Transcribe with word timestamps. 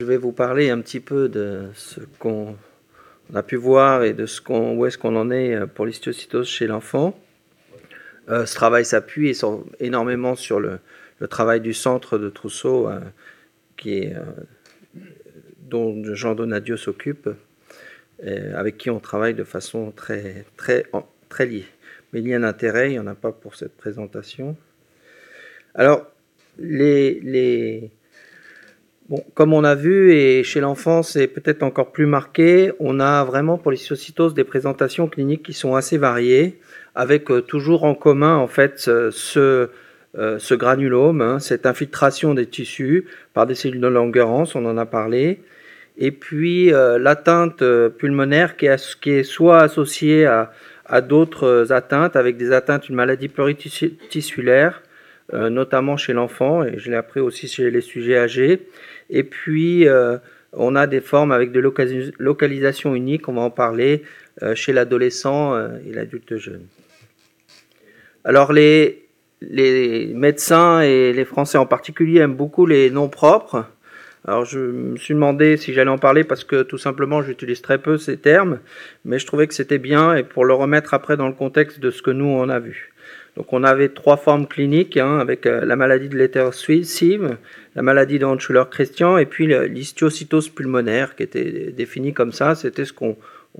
Je 0.00 0.06
vais 0.06 0.16
vous 0.16 0.30
parler 0.30 0.70
un 0.70 0.80
petit 0.80 1.00
peu 1.00 1.28
de 1.28 1.70
ce 1.74 1.98
qu'on 2.20 2.56
a 3.34 3.42
pu 3.42 3.56
voir 3.56 4.04
et 4.04 4.12
de 4.12 4.26
ce 4.26 4.40
qu'on, 4.40 4.76
où 4.76 4.86
est-ce 4.86 4.96
qu'on 4.96 5.16
en 5.16 5.28
est 5.32 5.56
euh, 5.56 5.66
pour 5.66 5.86
l'histiocytose 5.86 6.46
chez 6.46 6.68
l'enfant. 6.68 7.18
Euh, 8.28 8.46
ce 8.46 8.54
travail 8.54 8.84
s'appuie 8.84 9.36
énormément 9.80 10.36
sur 10.36 10.60
le, 10.60 10.78
travail 11.28 11.60
du 11.60 11.74
centre 11.74 12.16
de 12.16 12.30
Trousseau, 12.30 12.88
euh, 12.88 13.00
dont 15.68 16.00
Jean 16.14 16.36
Donadio 16.36 16.76
s'occupe, 16.76 17.28
avec 18.22 18.78
qui 18.78 18.90
on 18.90 19.00
travaille 19.00 19.34
de 19.34 19.42
façon 19.42 19.90
très, 19.90 20.44
très, 20.56 20.86
très 21.28 21.46
liée. 21.46 21.66
Mais 22.12 22.20
il 22.20 22.28
y 22.28 22.34
a 22.34 22.36
un 22.36 22.44
intérêt, 22.44 22.90
il 22.90 22.92
n'y 22.92 22.98
en 23.00 23.08
a 23.08 23.16
pas 23.16 23.32
pour 23.32 23.56
cette 23.56 23.76
présentation. 23.76 24.56
Alors, 25.74 26.06
les, 26.56 27.18
les 27.18 27.90
Bon, 29.08 29.24
comme 29.32 29.54
on 29.54 29.64
a 29.64 29.74
vu, 29.74 30.12
et 30.12 30.44
chez 30.44 30.60
l'enfant 30.60 31.02
c'est 31.02 31.28
peut-être 31.28 31.62
encore 31.62 31.92
plus 31.92 32.04
marqué, 32.04 32.72
on 32.78 33.00
a 33.00 33.24
vraiment 33.24 33.56
pour 33.56 33.72
les 33.72 33.78
des 34.34 34.44
présentations 34.44 35.08
cliniques 35.08 35.42
qui 35.44 35.54
sont 35.54 35.74
assez 35.74 35.96
variées, 35.96 36.58
avec 36.94 37.30
euh, 37.30 37.40
toujours 37.40 37.84
en 37.84 37.94
commun 37.94 38.36
en 38.36 38.48
fait 38.48 38.78
ce, 38.78 39.70
euh, 40.18 40.38
granulome, 40.50 41.22
hein, 41.22 41.38
cette 41.38 41.64
infiltration 41.64 42.34
des 42.34 42.44
tissus 42.44 43.06
par 43.32 43.46
des 43.46 43.54
cellules 43.54 43.80
de 43.80 43.88
Langerhans, 43.88 44.44
on 44.54 44.66
en 44.66 44.76
a 44.76 44.84
parlé, 44.84 45.40
et 45.96 46.10
puis 46.10 46.74
euh, 46.74 46.98
l'atteinte 46.98 47.64
pulmonaire 47.96 48.58
qui 48.58 48.66
est, 48.66 49.22
soit 49.22 49.62
associée 49.62 50.26
à, 50.26 50.52
à 50.84 51.00
d'autres 51.00 51.72
atteintes, 51.72 52.14
avec 52.14 52.36
des 52.36 52.52
atteintes, 52.52 52.90
une 52.90 52.96
maladie 52.96 53.28
pluritissulaire, 53.28 54.82
notamment 55.32 55.96
chez 55.96 56.14
l'enfant, 56.14 56.64
et 56.64 56.78
je 56.78 56.90
l'ai 56.90 56.96
appris 56.96 57.20
aussi 57.20 57.48
chez 57.48 57.70
les 57.70 57.82
sujets 57.82 58.16
âgés, 58.16 58.66
et 59.10 59.24
puis, 59.24 59.88
euh, 59.88 60.18
on 60.52 60.76
a 60.76 60.86
des 60.86 61.00
formes 61.00 61.32
avec 61.32 61.52
de 61.52 61.60
localisation 62.18 62.94
unique, 62.94 63.28
on 63.28 63.34
va 63.34 63.42
en 63.42 63.50
parler, 63.50 64.02
euh, 64.42 64.54
chez 64.54 64.72
l'adolescent 64.72 65.54
euh, 65.54 65.78
et 65.86 65.92
l'adulte 65.92 66.36
jeune. 66.36 66.66
Alors, 68.24 68.52
les, 68.52 69.06
les 69.40 70.12
médecins 70.14 70.80
et 70.80 71.12
les 71.12 71.24
Français 71.24 71.58
en 71.58 71.66
particulier 71.66 72.20
aiment 72.20 72.36
beaucoup 72.36 72.66
les 72.66 72.90
noms 72.90 73.08
propres. 73.08 73.66
Alors 74.24 74.44
je 74.44 74.58
me 74.58 74.96
suis 74.96 75.14
demandé 75.14 75.56
si 75.56 75.72
j'allais 75.72 75.90
en 75.90 75.96
parler 75.96 76.24
parce 76.24 76.44
que 76.44 76.62
tout 76.62 76.76
simplement 76.76 77.22
j'utilise 77.22 77.62
très 77.62 77.78
peu 77.78 77.96
ces 77.96 78.18
termes, 78.18 78.58
mais 79.04 79.18
je 79.18 79.26
trouvais 79.26 79.46
que 79.46 79.54
c'était 79.54 79.78
bien 79.78 80.14
et 80.14 80.24
pour 80.24 80.44
le 80.44 80.52
remettre 80.52 80.92
après 80.92 81.16
dans 81.16 81.28
le 81.28 81.34
contexte 81.34 81.80
de 81.80 81.90
ce 81.90 82.02
que 82.02 82.10
nous 82.10 82.26
on 82.26 82.48
a 82.48 82.58
vu. 82.58 82.92
Donc 83.38 83.52
on 83.52 83.62
avait 83.62 83.90
trois 83.90 84.16
formes 84.16 84.48
cliniques 84.48 84.96
hein, 84.96 85.20
avec 85.20 85.46
euh, 85.46 85.64
la 85.64 85.76
maladie 85.76 86.08
de 86.08 86.18
l'hétérocym, 86.18 87.36
la 87.76 87.82
maladie 87.82 88.18
d'Andschuller-Christian 88.18 89.16
et 89.16 89.26
puis 89.26 89.46
l'histiocytose 89.46 90.48
pulmonaire 90.48 91.14
qui 91.14 91.22
était 91.22 91.70
définie 91.70 92.12
comme 92.12 92.32
ça. 92.32 92.56
C'était 92.56 92.84
ce 92.84 92.92
qu'on 92.92 93.16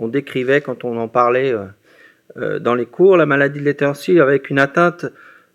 décrivait 0.09 0.62
quand 0.62 0.83
on 0.83 0.99
en 0.99 1.06
parlait 1.06 1.53
euh, 1.53 1.67
euh, 2.39 2.59
dans 2.59 2.75
les 2.75 2.87
cours. 2.87 3.17
La 3.17 3.25
maladie 3.25 3.61
de 3.61 3.65
l'hétérocym 3.65 4.21
avec 4.21 4.51
une 4.51 4.59
atteinte 4.59 5.06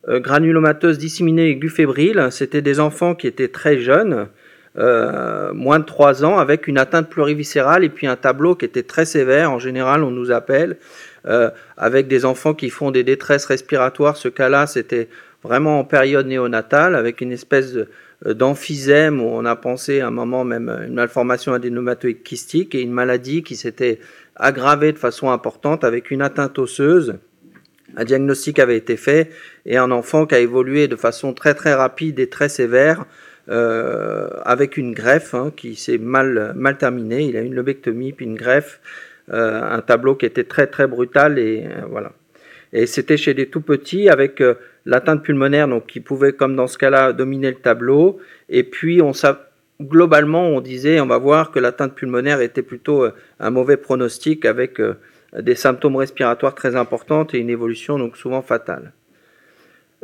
granulomateuse 0.07 0.97
disséminée 0.97 1.49
aiguë 1.49 1.69
fébrile. 1.69 2.27
C'était 2.31 2.61
des 2.61 2.79
enfants 2.79 3.15
qui 3.15 3.27
étaient 3.27 3.47
très 3.47 3.79
jeunes, 3.79 4.27
moins 4.75 5.79
de 5.79 5.85
3 5.85 6.25
ans, 6.25 6.39
avec 6.39 6.67
une 6.67 6.77
atteinte 6.77 7.09
pluriviscérale 7.09 7.85
et 7.85 7.89
puis 7.89 8.05
un 8.05 8.17
tableau 8.17 8.55
qui 8.55 8.65
était 8.65 8.83
très 8.83 9.05
sévère. 9.05 9.49
En 9.51 9.59
général, 9.59 10.03
on 10.03 10.11
nous 10.11 10.31
appelle 10.31 10.75
euh, 11.25 11.49
avec 11.77 12.07
des 12.07 12.25
enfants 12.25 12.53
qui 12.53 12.69
font 12.69 12.91
des 12.91 13.03
détresses 13.03 13.45
respiratoires. 13.45 14.17
Ce 14.17 14.27
cas-là, 14.27 14.67
c'était 14.67 15.07
vraiment 15.43 15.79
en 15.79 15.83
période 15.85 16.27
néonatale, 16.27 16.95
avec 16.95 17.21
une 17.21 17.31
espèce 17.31 17.75
euh, 17.75 18.33
d'emphysème 18.33 19.21
où 19.21 19.25
on 19.25 19.45
a 19.45 19.55
pensé 19.55 20.01
à 20.01 20.07
un 20.07 20.11
moment 20.11 20.43
même 20.43 20.69
une 20.85 20.95
malformation 20.95 21.53
adénomatoïde 21.53 22.23
kystique 22.23 22.75
et 22.75 22.81
une 22.81 22.91
maladie 22.91 23.43
qui 23.43 23.55
s'était 23.55 23.99
aggravée 24.35 24.91
de 24.91 24.97
façon 24.97 25.29
importante 25.29 25.83
avec 25.83 26.11
une 26.11 26.21
atteinte 26.21 26.59
osseuse. 26.59 27.15
Un 27.95 28.05
diagnostic 28.05 28.59
avait 28.59 28.77
été 28.77 28.97
fait 28.97 29.29
et 29.65 29.77
un 29.77 29.91
enfant 29.91 30.25
qui 30.25 30.35
a 30.35 30.39
évolué 30.39 30.87
de 30.87 30.95
façon 30.95 31.33
très 31.33 31.53
très 31.53 31.73
rapide 31.73 32.19
et 32.19 32.27
très 32.27 32.49
sévère 32.49 33.05
euh, 33.49 34.29
avec 34.43 34.77
une 34.77 34.93
greffe 34.93 35.33
hein, 35.33 35.51
qui 35.55 35.75
s'est 35.75 35.97
mal, 35.97 36.53
mal 36.55 36.77
terminée. 36.77 37.23
Il 37.23 37.37
a 37.37 37.41
une 37.41 37.53
lobectomie 37.53 38.13
puis 38.13 38.25
une 38.25 38.35
greffe 38.35 38.79
euh, 38.81 39.12
un 39.31 39.81
tableau 39.81 40.15
qui 40.15 40.25
était 40.25 40.43
très 40.43 40.67
très 40.67 40.87
brutal 40.87 41.39
et 41.39 41.65
euh, 41.65 41.85
voilà. 41.89 42.11
Et 42.73 42.87
c'était 42.87 43.17
chez 43.17 43.33
des 43.33 43.47
tout 43.47 43.61
petits 43.61 44.09
avec 44.09 44.41
euh, 44.41 44.55
l'atteinte 44.85 45.23
pulmonaire, 45.23 45.67
donc 45.67 45.85
qui 45.85 45.99
pouvait, 45.99 46.33
comme 46.33 46.55
dans 46.55 46.67
ce 46.67 46.77
cas-là, 46.77 47.13
dominer 47.13 47.51
le 47.51 47.57
tableau. 47.57 48.19
Et 48.49 48.63
puis, 48.63 49.01
on 49.01 49.11
globalement, 49.81 50.49
on 50.49 50.59
disait, 50.59 50.99
on 50.99 51.05
va 51.05 51.17
voir 51.17 51.51
que 51.51 51.59
l'atteinte 51.59 51.93
pulmonaire 51.93 52.41
était 52.41 52.61
plutôt 52.63 53.05
un 53.39 53.49
mauvais 53.49 53.77
pronostic 53.77 54.45
avec 54.45 54.79
des 55.37 55.55
symptômes 55.55 55.95
respiratoires 55.97 56.55
très 56.55 56.75
importants 56.75 57.27
et 57.33 57.39
une 57.39 57.49
évolution 57.49 57.97
donc 57.97 58.15
souvent 58.15 58.41
fatale. 58.41 58.93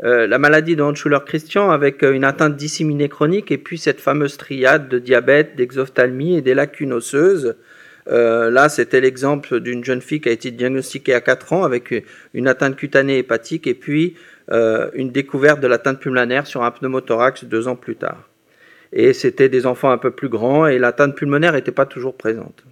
la 0.01 0.37
maladie 0.39 0.75
de 0.75 0.81
Handschuller-Christian 0.81 1.69
avec 1.69 2.01
une 2.01 2.25
atteinte 2.25 2.57
disséminée 2.57 3.09
chronique 3.09 3.51
et 3.51 3.57
puis 3.57 3.77
cette 3.77 4.01
fameuse 4.01 4.37
triade 4.37 4.89
de 4.89 4.99
diabète, 4.99 5.55
d'exophthalmie 5.55 6.37
et 6.37 6.41
des 6.41 6.55
lacunes 6.55 6.93
osseuses 6.93 7.55
euh, 8.09 8.49
là, 8.49 8.69
c'était 8.69 9.01
l'exemple 9.01 9.59
d'une 9.59 9.83
jeune 9.83 10.01
fille 10.01 10.21
qui 10.21 10.29
a 10.29 10.31
été 10.31 10.51
diagnostiquée 10.51 11.13
à 11.13 11.21
4 11.21 11.53
ans 11.53 11.63
avec 11.63 11.93
une 12.33 12.47
atteinte 12.47 12.75
cutanée 12.75 13.19
hépatique 13.19 13.67
et 13.67 13.75
puis 13.75 14.15
euh, 14.51 14.89
une 14.93 15.11
découverte 15.11 15.59
de 15.59 15.67
l'atteinte 15.67 15.99
pulmonaire 15.99 16.47
sur 16.47 16.63
un 16.63 16.71
pneumothorax 16.71 17.43
deux 17.45 17.67
ans 17.67 17.75
plus 17.75 17.95
tard. 17.95 18.27
Et 18.91 19.13
c'était 19.13 19.49
des 19.49 19.67
enfants 19.67 19.91
un 19.91 19.99
peu 19.99 20.09
plus 20.09 20.29
grands 20.29 20.65
et 20.65 20.79
l'atteinte 20.79 21.15
pulmonaire 21.15 21.53
n'était 21.53 21.71
pas 21.71 21.85
toujours 21.85 22.15
présente. 22.15 22.63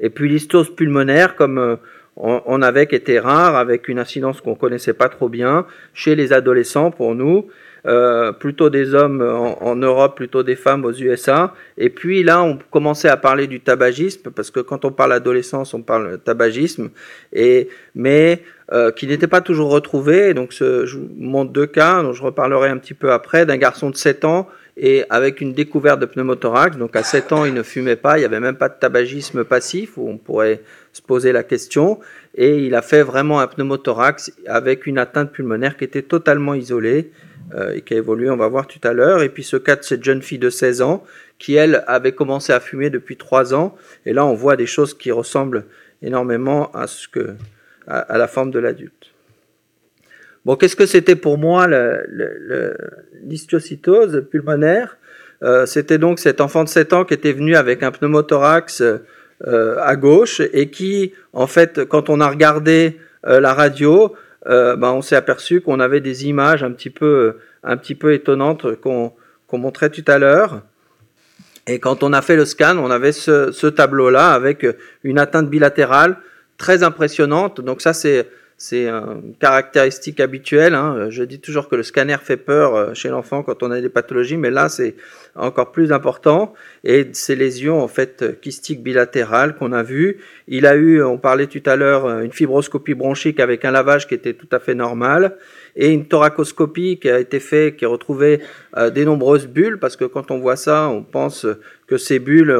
Et 0.00 0.10
puis 0.10 0.28
l'histose 0.28 0.74
pulmonaire, 0.74 1.36
comme 1.36 1.58
euh, 1.58 1.76
on, 2.16 2.60
avait, 2.60 2.88
qui 2.88 2.96
était 2.96 3.20
rare, 3.20 3.56
avec 3.56 3.86
une 3.88 4.00
incidence 4.00 4.40
qu'on 4.40 4.56
connaissait 4.56 4.94
pas 4.94 5.08
trop 5.08 5.28
bien 5.28 5.64
chez 5.94 6.16
les 6.16 6.32
adolescents 6.32 6.90
pour 6.90 7.14
nous, 7.14 7.46
euh, 7.86 8.32
plutôt 8.32 8.70
des 8.70 8.94
hommes 8.94 9.22
en, 9.22 9.76
Europe, 9.76 10.16
plutôt 10.16 10.42
des 10.42 10.56
femmes 10.56 10.84
aux 10.84 10.92
USA. 10.92 11.54
Et 11.78 11.90
puis 11.90 12.22
là, 12.22 12.42
on 12.42 12.58
commençait 12.70 13.08
à 13.08 13.16
parler 13.16 13.46
du 13.46 13.60
tabagisme, 13.60 14.30
parce 14.30 14.50
que 14.50 14.60
quand 14.60 14.84
on 14.84 14.92
parle 14.92 15.10
d'adolescence, 15.10 15.74
on 15.74 15.82
parle 15.82 16.18
tabagisme, 16.18 16.90
et, 17.32 17.68
mais 17.94 18.42
euh, 18.72 18.90
qui 18.90 19.06
n'était 19.06 19.26
pas 19.26 19.40
toujours 19.40 19.70
retrouvé. 19.70 20.32
Donc 20.32 20.52
je 20.52 20.96
vous 20.96 21.08
montre 21.18 21.52
deux 21.52 21.66
cas, 21.66 22.02
dont 22.02 22.12
je 22.12 22.22
reparlerai 22.22 22.68
un 22.68 22.78
petit 22.78 22.94
peu 22.94 23.12
après, 23.12 23.46
d'un 23.46 23.56
garçon 23.56 23.90
de 23.90 23.96
7 23.96 24.24
ans 24.24 24.48
et 24.76 25.04
avec 25.10 25.40
une 25.40 25.52
découverte 25.52 26.00
de 26.00 26.06
pneumothorax. 26.06 26.76
Donc 26.78 26.96
à 26.96 27.02
7 27.02 27.32
ans, 27.32 27.44
il 27.44 27.54
ne 27.54 27.62
fumait 27.62 27.96
pas, 27.96 28.16
il 28.16 28.20
n'y 28.20 28.24
avait 28.24 28.40
même 28.40 28.56
pas 28.56 28.68
de 28.68 28.74
tabagisme 28.78 29.44
passif, 29.44 29.98
où 29.98 30.08
on 30.08 30.16
pourrait 30.16 30.60
se 30.92 31.02
poser 31.02 31.32
la 31.32 31.42
question. 31.42 32.00
Et 32.34 32.64
il 32.64 32.74
a 32.74 32.82
fait 32.82 33.02
vraiment 33.02 33.40
un 33.40 33.46
pneumothorax 33.46 34.32
avec 34.46 34.86
une 34.86 34.98
atteinte 34.98 35.32
pulmonaire 35.32 35.76
qui 35.76 35.84
était 35.84 36.02
totalement 36.02 36.54
isolée. 36.54 37.10
Euh, 37.54 37.74
et 37.74 37.82
qui 37.82 37.92
a 37.92 37.98
évolué, 37.98 38.30
on 38.30 38.36
va 38.36 38.48
voir 38.48 38.66
tout 38.66 38.78
à 38.82 38.94
l'heure. 38.94 39.22
Et 39.22 39.28
puis 39.28 39.42
ce 39.42 39.56
cas 39.56 39.76
de 39.76 39.82
cette 39.82 40.02
jeune 40.02 40.22
fille 40.22 40.38
de 40.38 40.48
16 40.48 40.80
ans 40.80 41.04
qui, 41.38 41.54
elle, 41.54 41.84
avait 41.86 42.12
commencé 42.12 42.52
à 42.52 42.60
fumer 42.60 42.88
depuis 42.88 43.16
3 43.16 43.52
ans. 43.54 43.76
Et 44.06 44.12
là, 44.12 44.24
on 44.24 44.34
voit 44.34 44.56
des 44.56 44.66
choses 44.66 44.94
qui 44.94 45.10
ressemblent 45.12 45.64
énormément 46.02 46.70
à, 46.72 46.86
ce 46.86 47.08
que, 47.08 47.34
à, 47.86 48.16
la 48.16 48.26
forme 48.26 48.52
de 48.52 48.58
l'adulte. 48.58 49.10
Bon, 50.44 50.56
qu'est-ce 50.56 50.76
que 50.76 50.86
c'était 50.86 51.16
pour 51.16 51.36
moi 51.36 51.68
l'histiocytose 53.22 54.24
pulmonaire? 54.30 54.96
Euh, 55.42 55.66
C'était 55.66 55.98
donc 55.98 56.20
cet 56.20 56.40
enfant 56.40 56.64
de 56.64 56.68
7 56.68 56.92
ans 56.92 57.04
qui 57.04 57.14
était 57.14 57.32
venu 57.32 57.54
avec 57.56 57.82
un 57.82 57.90
pneumothorax 57.90 58.80
euh, 58.80 59.76
à 59.78 59.96
gauche 59.96 60.40
et 60.52 60.70
qui, 60.70 61.12
en 61.32 61.46
fait, 61.46 61.84
quand 61.84 62.08
on 62.08 62.20
a 62.20 62.28
regardé 62.28 62.98
la 63.24 63.54
radio, 63.54 64.16
euh, 64.46 64.76
ben, 64.76 64.90
on 64.92 65.02
s'est 65.02 65.16
aperçu 65.16 65.60
qu'on 65.60 65.80
avait 65.80 66.00
des 66.00 66.26
images 66.26 66.62
un 66.62 66.72
petit 66.72 66.90
peu, 66.90 67.36
un 67.62 67.76
petit 67.76 67.94
peu 67.94 68.12
étonnantes 68.12 68.76
qu'on 68.80 69.12
montrait 69.52 69.90
tout 69.90 70.04
à 70.06 70.18
l'heure. 70.18 70.62
Et 71.66 71.78
quand 71.78 72.02
on 72.02 72.12
a 72.12 72.22
fait 72.22 72.36
le 72.36 72.44
scan, 72.44 72.78
on 72.78 72.90
avait 72.90 73.12
ce, 73.12 73.52
ce 73.52 73.66
tableau-là 73.68 74.32
avec 74.32 74.66
une 75.04 75.18
atteinte 75.18 75.48
bilatérale 75.48 76.16
très 76.58 76.82
impressionnante. 76.82 77.60
Donc 77.60 77.82
ça, 77.82 77.92
c'est 77.92 78.28
c'est 78.62 78.86
une 78.86 79.34
caractéristique 79.40 80.20
habituelle. 80.20 80.74
Hein. 80.74 81.10
Je 81.10 81.24
dis 81.24 81.40
toujours 81.40 81.68
que 81.68 81.74
le 81.74 81.82
scanner 81.82 82.16
fait 82.22 82.36
peur 82.36 82.76
euh, 82.76 82.94
chez 82.94 83.08
l'enfant 83.08 83.42
quand 83.42 83.64
on 83.64 83.72
a 83.72 83.80
des 83.80 83.88
pathologies, 83.88 84.36
mais 84.36 84.52
là 84.52 84.68
c'est 84.68 84.94
encore 85.34 85.72
plus 85.72 85.90
important. 85.90 86.54
Et 86.84 87.08
ces 87.12 87.34
lésions 87.34 87.82
en 87.82 87.88
fait 87.88 88.40
kystiques 88.40 88.80
bilatérales 88.80 89.56
qu'on 89.56 89.72
a 89.72 89.82
vues. 89.82 90.18
Il 90.46 90.64
a 90.66 90.76
eu, 90.76 91.02
on 91.02 91.18
parlait 91.18 91.48
tout 91.48 91.62
à 91.66 91.74
l'heure, 91.74 92.08
une 92.20 92.30
fibroscopie 92.30 92.94
bronchique 92.94 93.40
avec 93.40 93.64
un 93.64 93.72
lavage 93.72 94.06
qui 94.06 94.14
était 94.14 94.34
tout 94.34 94.48
à 94.52 94.60
fait 94.60 94.76
normal 94.76 95.36
et 95.74 95.88
une 95.88 96.06
thoracoscopie 96.06 97.00
qui 97.00 97.10
a 97.10 97.18
été 97.18 97.40
faite, 97.40 97.78
qui 97.78 97.84
a 97.84 97.88
retrouvé 97.88 98.42
euh, 98.76 98.90
des 98.90 99.04
nombreuses 99.04 99.48
bulles 99.48 99.80
parce 99.80 99.96
que 99.96 100.04
quand 100.04 100.30
on 100.30 100.38
voit 100.38 100.54
ça, 100.54 100.88
on 100.88 101.02
pense 101.02 101.48
que 101.88 101.96
ces 101.96 102.20
bulles 102.20 102.56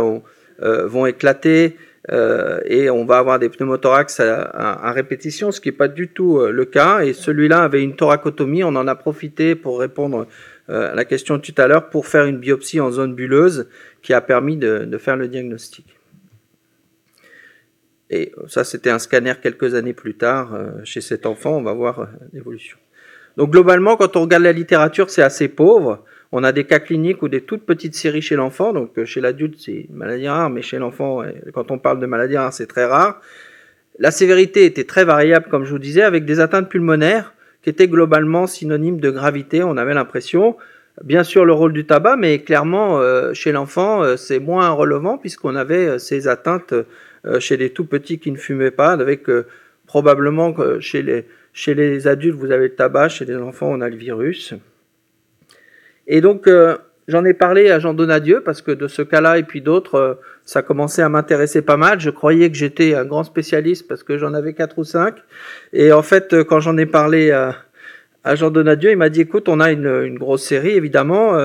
euh, 0.62 0.87
vont 0.88 1.06
éclater. 1.06 1.76
Euh, 2.10 2.60
et 2.64 2.90
on 2.90 3.04
va 3.04 3.19
avoir 3.19 3.38
des 3.38 3.49
pneumothorax 3.49 4.19
à, 4.20 4.93
répétition, 4.93 5.52
ce 5.52 5.60
qui 5.60 5.69
n'est 5.69 5.76
pas 5.76 5.88
du 5.88 6.08
tout 6.08 6.38
euh, 6.38 6.50
le 6.50 6.64
cas. 6.64 7.00
Et 7.00 7.12
celui-là 7.12 7.62
avait 7.62 7.82
une 7.82 7.94
thoracotomie, 7.94 8.64
on 8.64 8.75
en 8.75 8.88
a 8.88 8.94
profité 8.94 9.54
pour 9.54 9.78
répondre 9.81 10.26
la 10.69 11.04
question 11.04 11.38
tout 11.38 11.52
à 11.58 11.66
l'heure, 11.66 11.90
pour 11.90 12.06
faire 12.06 12.25
une 12.25 12.38
biopsie 12.38 12.81
en 12.81 12.90
zone 12.90 13.14
bulleuse 13.14 13.69
qui 14.00 14.14
a 14.14 14.22
permis 14.22 14.56
de, 14.56 14.96
faire 14.96 15.16
le 15.16 15.28
diagnostic. 15.28 15.84
Et 18.08 18.32
ça, 18.46 18.64
c'était 18.64 18.88
un 18.88 18.99
scanner 18.99 19.34
quelques 19.43 19.75
années 19.75 19.93
plus 19.93 20.14
tard 20.14 20.58
chez 20.84 21.02
cet 21.02 21.26
enfant. 21.26 21.58
On 21.58 21.62
va 21.62 21.75
voir 21.75 22.08
l'évolution. 22.32 22.78
Donc 23.37 23.50
globalement, 23.50 23.96
quand 23.96 24.16
on 24.16 24.22
regarde 24.22 24.44
la 24.44 24.52
littérature, 24.52 25.10
c'est 25.10 25.22
assez 25.22 25.49
pauvre. 25.49 26.04
On 26.34 26.44
a 26.44 26.52
des 26.52 26.64
cas 26.64 26.81
cliniques 26.81 27.23
ou 27.23 27.29
des 27.29 27.43
toutes 27.43 27.64
petites 27.64 27.94
séries 27.94 28.23
chez 28.23 28.37
l'enfant. 28.37 28.73
Donc 28.73 28.99
euh, 28.99 29.05
chez 29.05 29.20
l'adulte, 29.20 29.56
c'est 29.58 29.87
une 29.90 29.96
maladie 29.96 30.29
rare, 30.29 30.49
mais 30.49 30.62
chez 30.62 30.79
l'enfant, 30.79 31.23
quand 31.52 31.70
on 31.70 31.79
parle 31.79 32.00
de 32.00 32.06
maladie 32.06 32.38
rare, 32.38 32.52
c'est 32.52 32.67
très 32.67 32.87
rare. 32.87 33.20
La 33.99 34.11
sévérité 34.11 34.64
était 34.64 34.84
très 34.84 35.05
variable, 35.05 35.46
comme 35.50 35.64
je 35.64 35.70
vous 35.70 35.79
disais, 35.79 36.02
avec 36.02 36.25
des 36.25 36.40
atteintes 36.40 36.70
pulmonaires 36.70 37.34
qui 37.62 37.69
étaient 37.69 37.88
globalement 37.88 38.46
synonymes 38.46 38.99
de 38.99 39.11
gravité. 39.11 39.62
On 39.62 39.76
avait 39.76 39.93
l'impression, 39.93 40.56
bien 41.05 41.23
sûr, 41.23 41.44
le 41.44 41.52
rôle 41.52 41.75
du 41.75 41.84
tabac, 41.84 42.17
mais 42.17 42.38
clairement, 42.38 42.99
euh, 42.99 43.35
chez 43.35 43.52
l'enfant, 43.52 44.02
euh, 44.02 44.17
c'est 44.17 44.38
moins 44.38 44.70
relevant 44.70 45.19
puisqu'on 45.19 45.55
avait 45.55 45.99
ces 45.99 46.28
atteintes 46.28 46.75
chez 47.38 47.56
les 47.56 47.70
tout 47.70 47.85
petits 47.85 48.19
qui 48.19 48.32
ne 48.32 48.37
fumaient 48.37 48.73
pas, 48.73 48.90
avec 48.90 49.26
probablement 49.87 50.56
chez 50.81 51.02
les 51.02 51.25
chez 51.52 51.75
les 51.75 52.08
adultes, 52.08 52.37
vous 52.37 52.50
avez 52.50 52.69
le 52.69 52.75
tabac, 52.75 53.11
chez 53.11 53.25
les 53.25 53.37
enfants, 53.37 53.69
on 53.70 53.81
a 53.81 53.88
le 53.88 53.96
virus. 53.96 54.55
Et 56.06 56.20
donc, 56.20 56.46
euh, 56.46 56.76
j'en 57.08 57.25
ai 57.25 57.34
parlé 57.34 57.70
à 57.70 57.78
Jean 57.78 57.94
Donadieu, 57.94 58.43
parce 58.44 58.62
que 58.62 58.70
de 58.70 58.88
ce 58.88 59.02
cas-là 59.02 59.38
et 59.38 59.43
puis 59.43 59.60
d'autres, 59.60 59.94
euh, 59.94 60.14
ça 60.44 60.62
commençait 60.62 61.02
à 61.02 61.08
m'intéresser 61.08 61.62
pas 61.62 61.76
mal. 61.76 62.00
Je 62.00 62.10
croyais 62.10 62.50
que 62.50 62.56
j'étais 62.56 62.94
un 62.94 63.04
grand 63.04 63.25
spécialiste, 63.25 63.88
parce 63.88 64.02
que 64.02 64.19
j'en 64.19 64.34
avais 64.34 64.54
quatre 64.54 64.78
ou 64.78 64.84
cinq. 64.84 65.16
Et 65.72 65.93
en 65.93 66.02
fait, 66.02 66.32
euh, 66.32 66.44
quand 66.44 66.60
j'en 66.60 66.76
ai 66.76 66.87
parlé 66.87 67.31
à, 67.31 67.56
Jean 68.34 68.50
Donadieu, 68.50 68.90
il 68.90 68.96
m'a 68.96 69.08
dit, 69.08 69.22
écoute, 69.22 69.49
on 69.49 69.58
a 69.58 69.72
une, 69.72 69.87
une 70.04 70.19
grosse 70.19 70.44
série, 70.44 70.76
évidemment. 70.76 71.37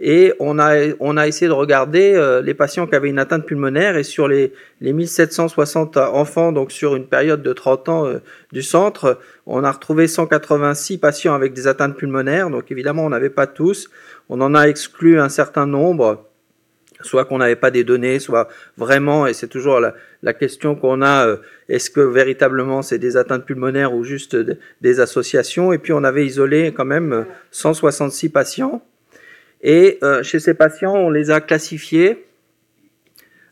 Et 0.00 0.32
on 0.38 0.60
a, 0.60 0.76
on 1.00 1.16
a 1.16 1.26
essayé 1.26 1.48
de 1.48 1.52
regarder 1.52 2.14
euh, 2.14 2.40
les 2.40 2.54
patients 2.54 2.86
qui 2.86 2.94
avaient 2.94 3.08
une 3.08 3.18
atteinte 3.18 3.44
pulmonaire 3.44 3.96
et 3.96 4.04
sur 4.04 4.28
les, 4.28 4.52
les 4.80 4.92
1760 4.92 5.96
enfants, 5.96 6.52
donc 6.52 6.70
sur 6.70 6.94
une 6.94 7.06
période 7.06 7.42
de 7.42 7.52
30 7.52 7.88
ans 7.88 8.06
euh, 8.06 8.18
du 8.52 8.62
centre, 8.62 9.18
on 9.46 9.64
a 9.64 9.72
retrouvé 9.72 10.06
186 10.06 10.98
patients 10.98 11.34
avec 11.34 11.52
des 11.52 11.66
atteintes 11.66 11.96
pulmonaires. 11.96 12.48
Donc 12.48 12.70
évidemment, 12.70 13.04
on 13.06 13.10
n'avait 13.10 13.28
pas 13.30 13.48
tous. 13.48 13.90
On 14.28 14.40
en 14.40 14.54
a 14.54 14.68
exclu 14.68 15.18
un 15.18 15.28
certain 15.28 15.66
nombre, 15.66 16.26
soit 17.00 17.24
qu'on 17.24 17.38
n'avait 17.38 17.56
pas 17.56 17.72
des 17.72 17.82
données, 17.82 18.20
soit 18.20 18.46
vraiment, 18.76 19.26
et 19.26 19.34
c'est 19.34 19.48
toujours 19.48 19.80
la, 19.80 20.32
question 20.32 20.76
qu'on 20.76 21.02
a, 21.02 21.26
euh, 21.26 21.36
est-ce 21.68 21.90
que 21.90 22.00
véritablement 22.00 22.82
c'est 22.82 22.98
des 22.98 23.16
atteintes 23.16 23.44
pulmonaires 23.44 23.92
ou 23.94 24.04
juste 24.04 24.36
des 24.80 25.00
associations? 25.00 25.72
Et 25.72 25.78
puis 25.78 25.92
on 25.92 26.04
avait 26.04 26.24
isolé 26.24 26.72
quand 26.72 26.84
même 26.84 27.26
166 27.50 28.28
patients. 28.28 28.80
Et 29.62 29.98
euh, 30.02 30.22
chez 30.22 30.38
ces 30.38 30.54
patients, 30.54 30.94
on 30.94 31.10
les 31.10 31.30
a 31.30 31.40
classifiés. 31.40 32.26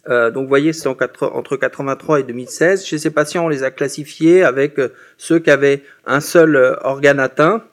Euh, 0.08 0.30
donc, 0.30 0.44
vous 0.44 0.48
voyez, 0.48 0.72
c'est 0.72 0.88
entre 0.88 1.56
83 1.56 2.20
et 2.20 2.22
2016. 2.22 2.84
Chez 2.84 2.98
ces 2.98 3.10
patients, 3.10 3.46
on 3.46 3.48
les 3.48 3.64
a 3.64 3.70
classifiés 3.70 4.44
avec 4.44 4.78
euh, 4.78 4.92
ceux 5.16 5.40
qui 5.40 5.50
avaient 5.50 5.82
un 6.06 6.20
seul 6.20 6.78
organe 6.82 7.18
atteint, 7.18 7.64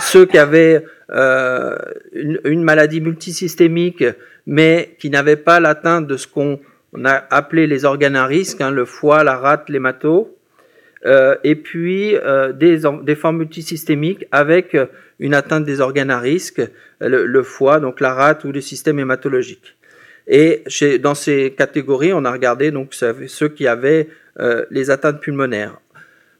ceux 0.00 0.26
qui 0.26 0.38
avaient 0.38 0.84
une, 2.12 2.62
maladie 2.62 3.00
multisystémique, 3.00 4.04
mais 4.46 4.96
qui 4.98 5.08
n'avaient 5.08 5.36
pas 5.36 5.60
l'atteinte 5.60 6.06
de 6.06 6.16
ce 6.16 6.26
qu'on 6.26 6.58
a 7.04 7.26
appelé 7.30 7.66
les 7.66 7.84
organes 7.84 8.16
à 8.16 8.26
risque, 8.26 8.60
hein, 8.60 8.70
le 8.70 8.84
foie, 8.84 9.24
la 9.24 9.38
rate, 9.38 9.70
l'hémato, 9.70 10.36
et 11.06 11.54
puis 11.54 12.16
des, 12.54 12.80
des, 13.02 13.14
formes 13.14 13.38
multisystémiques 13.38 14.26
avec 14.30 14.76
une 15.18 15.34
atteinte 15.34 15.64
des 15.64 15.80
organes 15.80 16.10
à 16.10 16.18
risque, 16.18 16.62
le, 17.00 17.42
foie, 17.42 17.80
donc 17.80 18.00
la 18.00 18.14
rate 18.14 18.44
ou 18.44 18.52
le 18.52 18.60
système 18.60 18.98
hématologique. 18.98 19.76
Et 20.26 20.62
dans 21.00 21.14
ces 21.14 21.54
catégories, 21.56 22.12
on 22.12 22.24
a 22.24 22.32
regardé 22.32 22.70
donc 22.70 22.94
ceux 22.94 23.48
qui 23.48 23.66
avaient 23.66 24.08
euh, 24.38 24.64
les 24.70 24.90
atteintes 24.90 25.20
pulmonaires. 25.20 25.80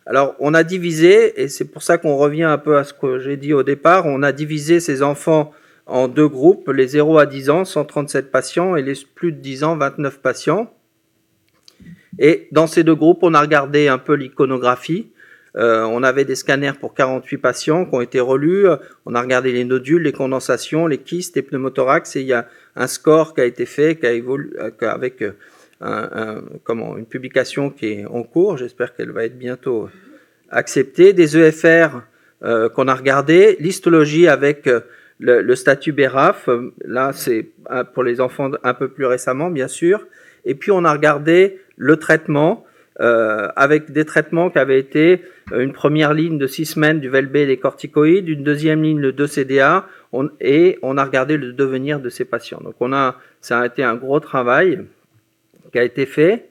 Alors, 0.07 0.35
on 0.39 0.55
a 0.55 0.63
divisé, 0.63 1.43
et 1.43 1.49
c'est 1.49 1.67
pour 1.67 1.83
ça 1.83 1.99
qu'on 1.99 2.17
revient 2.17 2.45
un 2.45 2.59
peu 2.59 2.77
à 2.77 2.85
ce 2.85 2.95
que 2.95 3.19
j'ai 3.19 3.37
dit 3.37 3.53
au 3.53 3.63
départ, 3.63 4.07
on 4.07 4.23
a 4.23 4.33
divisé 4.33 4.81
ces 4.81 5.03
enfants 5.03 5.53
en 5.87 6.07
deux 6.07 6.29
groupes, 6.29 6.69
les 6.71 6.87
0 6.87 7.19
à 7.19 7.27
10 7.27 7.51
ans, 7.51 7.65
137 7.65 8.31
patients, 8.31 8.77
et 8.77 8.83
les 8.83 8.95
plus 9.15 9.33
de 9.33 9.39
10 9.39 9.65
ans, 9.65 9.77
29 9.77 10.21
patients. 10.21 10.73
Et 12.19 12.49
dans 12.53 12.67
ces 12.67 12.85
deux 12.85 12.95
groupes, 12.95 13.21
on 13.23 13.35
a 13.35 13.41
regardé 13.41 13.89
un 13.89 13.99
peu 13.99 14.15
l'iconographie. 14.15 15.11
Euh, 15.57 15.83
on 15.85 16.03
avait 16.03 16.25
des 16.25 16.35
scanners 16.35 16.73
pour 16.79 16.95
48 16.95 17.39
patients 17.39 17.85
qui 17.85 17.95
ont 17.95 18.01
été 18.01 18.21
relus. 18.21 18.67
On 19.07 19.15
a 19.15 19.21
regardé 19.21 19.53
les 19.53 19.65
nodules, 19.65 20.03
les 20.03 20.13
condensations, 20.13 20.87
les 20.87 20.99
kystes, 20.99 21.37
les 21.37 21.43
pneumothorax 21.43 22.17
et 22.17 22.21
il 22.21 22.27
y 22.27 22.33
a 22.33 22.47
un 22.77 22.87
score 22.87 23.35
qui 23.35 23.41
a 23.41 23.45
été 23.45 23.67
fait, 23.67 23.99
euh, 24.05 24.71
avec 24.83 25.23
euh, 25.23 26.41
une 26.97 27.07
publication 27.07 27.71
qui 27.71 27.87
est 27.87 28.07
en 28.07 28.23
cours. 28.23 28.57
J'espère 28.57 28.95
qu'elle 28.95 29.11
va 29.11 29.25
être 29.25 29.39
bientôt 29.39 29.89
acceptée. 30.51 31.13
Des 31.13 31.37
EFR 31.37 31.89
qu'on 32.41 32.87
a 32.87 32.95
regardé, 32.95 33.57
l'histologie 33.59 34.29
avec 34.29 34.71
le, 35.19 35.55
statut 35.57 35.91
BRAF. 35.91 36.49
Là, 36.85 37.13
c'est 37.13 37.49
pour 37.95 38.05
les 38.05 38.21
enfants 38.21 38.53
un 38.63 38.75
peu 38.75 38.89
plus 38.89 39.07
récemment, 39.07 39.51
bien 39.51 39.67
sûr. 39.67 40.07
Et 40.45 40.55
puis 40.55 40.71
on 40.71 40.85
a 40.85 40.93
regardé 40.93 41.61
le 41.77 41.97
traitement 41.97 42.65
euh, 43.01 43.49
avec 43.57 43.93
des 43.93 44.05
traitements 44.05 44.51
qui 44.51 44.59
avaient 44.59 44.79
été 44.79 45.23
euh, 45.53 45.61
une 45.61 45.73
première 45.73 46.15
ligne 46.15 46.39
de 46.39 46.47
six 46.47 46.67
semaines 46.67 47.01
du 47.01 47.09
VLB 47.09 47.37
et 47.37 47.47
des 47.47 47.57
corticoïdes, 47.57 48.29
une 48.29 48.43
deuxième 48.43 48.83
ligne 48.83 48.99
le 48.99 49.13
2-CDA, 49.13 49.87
et 50.41 50.79
on 50.83 50.97
a 50.97 51.05
regardé 51.05 51.37
le 51.37 51.53
devenir 51.53 52.01
de 52.01 52.09
ces 52.09 52.25
patients. 52.25 52.61
Donc 52.63 52.75
on 52.81 52.93
a, 52.93 53.17
ça 53.41 53.61
a 53.61 53.67
été 53.67 53.85
un 53.85 53.95
gros 53.95 54.21
travail 54.21 54.85
qui 55.73 55.79
a 55.79 55.85
été 55.85 56.07
fait. 56.07 56.49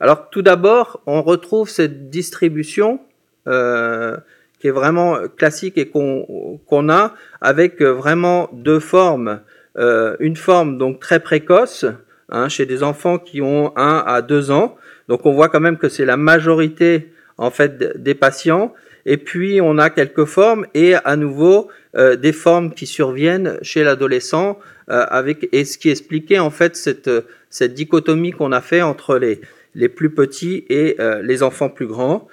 Alors 0.00 0.30
tout 0.30 0.42
d'abord, 0.42 1.02
on 1.06 1.22
retrouve 1.22 1.68
cette 1.68 2.10
distribution 2.10 3.00
euh, 3.46 4.16
qui 4.58 4.68
est 4.68 4.72
vraiment 4.72 5.16
classique 5.36 5.76
et 5.76 5.88
qu'on 5.88 6.88
a 6.88 7.14
avec 7.40 7.82
vraiment 7.82 8.48
deux 8.52 8.78
formes. 8.78 9.40
Euh, 9.78 10.16
une 10.20 10.36
forme 10.36 10.76
donc 10.76 11.00
très 11.00 11.18
précoce 11.20 11.86
hein, 12.28 12.48
chez 12.48 12.66
des 12.66 12.82
enfants 12.82 13.18
qui 13.18 13.40
ont 13.40 13.72
1 13.76 14.04
à 14.06 14.20
2 14.20 14.50
ans, 14.50 14.76
donc 15.12 15.26
on 15.26 15.32
voit 15.34 15.50
quand 15.50 15.60
même 15.60 15.76
que 15.76 15.90
c'est 15.90 16.06
la 16.06 16.16
majorité 16.16 17.12
en 17.36 17.50
fait 17.50 18.02
des 18.02 18.14
patients. 18.14 18.72
Et 19.04 19.18
puis 19.18 19.60
on 19.60 19.76
a 19.76 19.90
quelques 19.90 20.24
formes 20.24 20.64
et 20.72 20.94
à 20.94 21.16
nouveau 21.16 21.68
euh, 21.98 22.16
des 22.16 22.32
formes 22.32 22.72
qui 22.72 22.86
surviennent 22.86 23.58
chez 23.60 23.84
l'adolescent 23.84 24.58
euh, 24.88 25.34
et 25.52 25.66
ce 25.66 25.76
qui 25.76 25.90
expliquait 25.90 26.38
en 26.38 26.48
fait 26.48 26.76
cette 26.76 27.74
dichotomie 27.74 28.30
qu'on 28.30 28.52
a 28.52 28.62
fait 28.62 28.80
entre 28.80 29.18
les 29.18 29.42
les 29.74 29.90
plus 29.90 30.08
petits 30.08 30.64
et 30.70 30.96
euh, 30.98 31.20
les 31.20 31.42
enfants 31.42 31.68
plus 31.68 31.86
grands. 31.86 32.26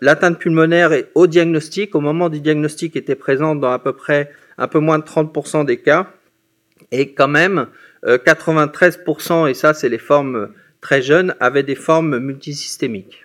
L'atteinte 0.00 0.38
pulmonaire 0.38 0.92
est 0.92 1.10
au 1.16 1.26
diagnostic, 1.26 1.96
au 1.96 2.00
moment 2.00 2.28
du 2.28 2.38
diagnostic, 2.38 2.94
était 2.94 3.16
présente 3.16 3.58
dans 3.58 3.72
à 3.72 3.80
peu 3.80 3.94
près 3.94 4.30
un 4.58 4.68
peu 4.68 4.78
moins 4.78 5.00
de 5.00 5.04
30% 5.04 5.64
des 5.64 5.78
cas, 5.78 6.06
et 6.92 7.14
quand 7.14 7.26
même 7.26 7.66
93%, 8.04 9.50
et 9.50 9.54
ça 9.54 9.74
c'est 9.74 9.88
les 9.88 9.98
formes 9.98 10.50
très 10.84 11.00
jeunes 11.00 11.34
avaient 11.40 11.62
des 11.62 11.74
formes 11.74 12.18
multisystémiques. 12.18 13.24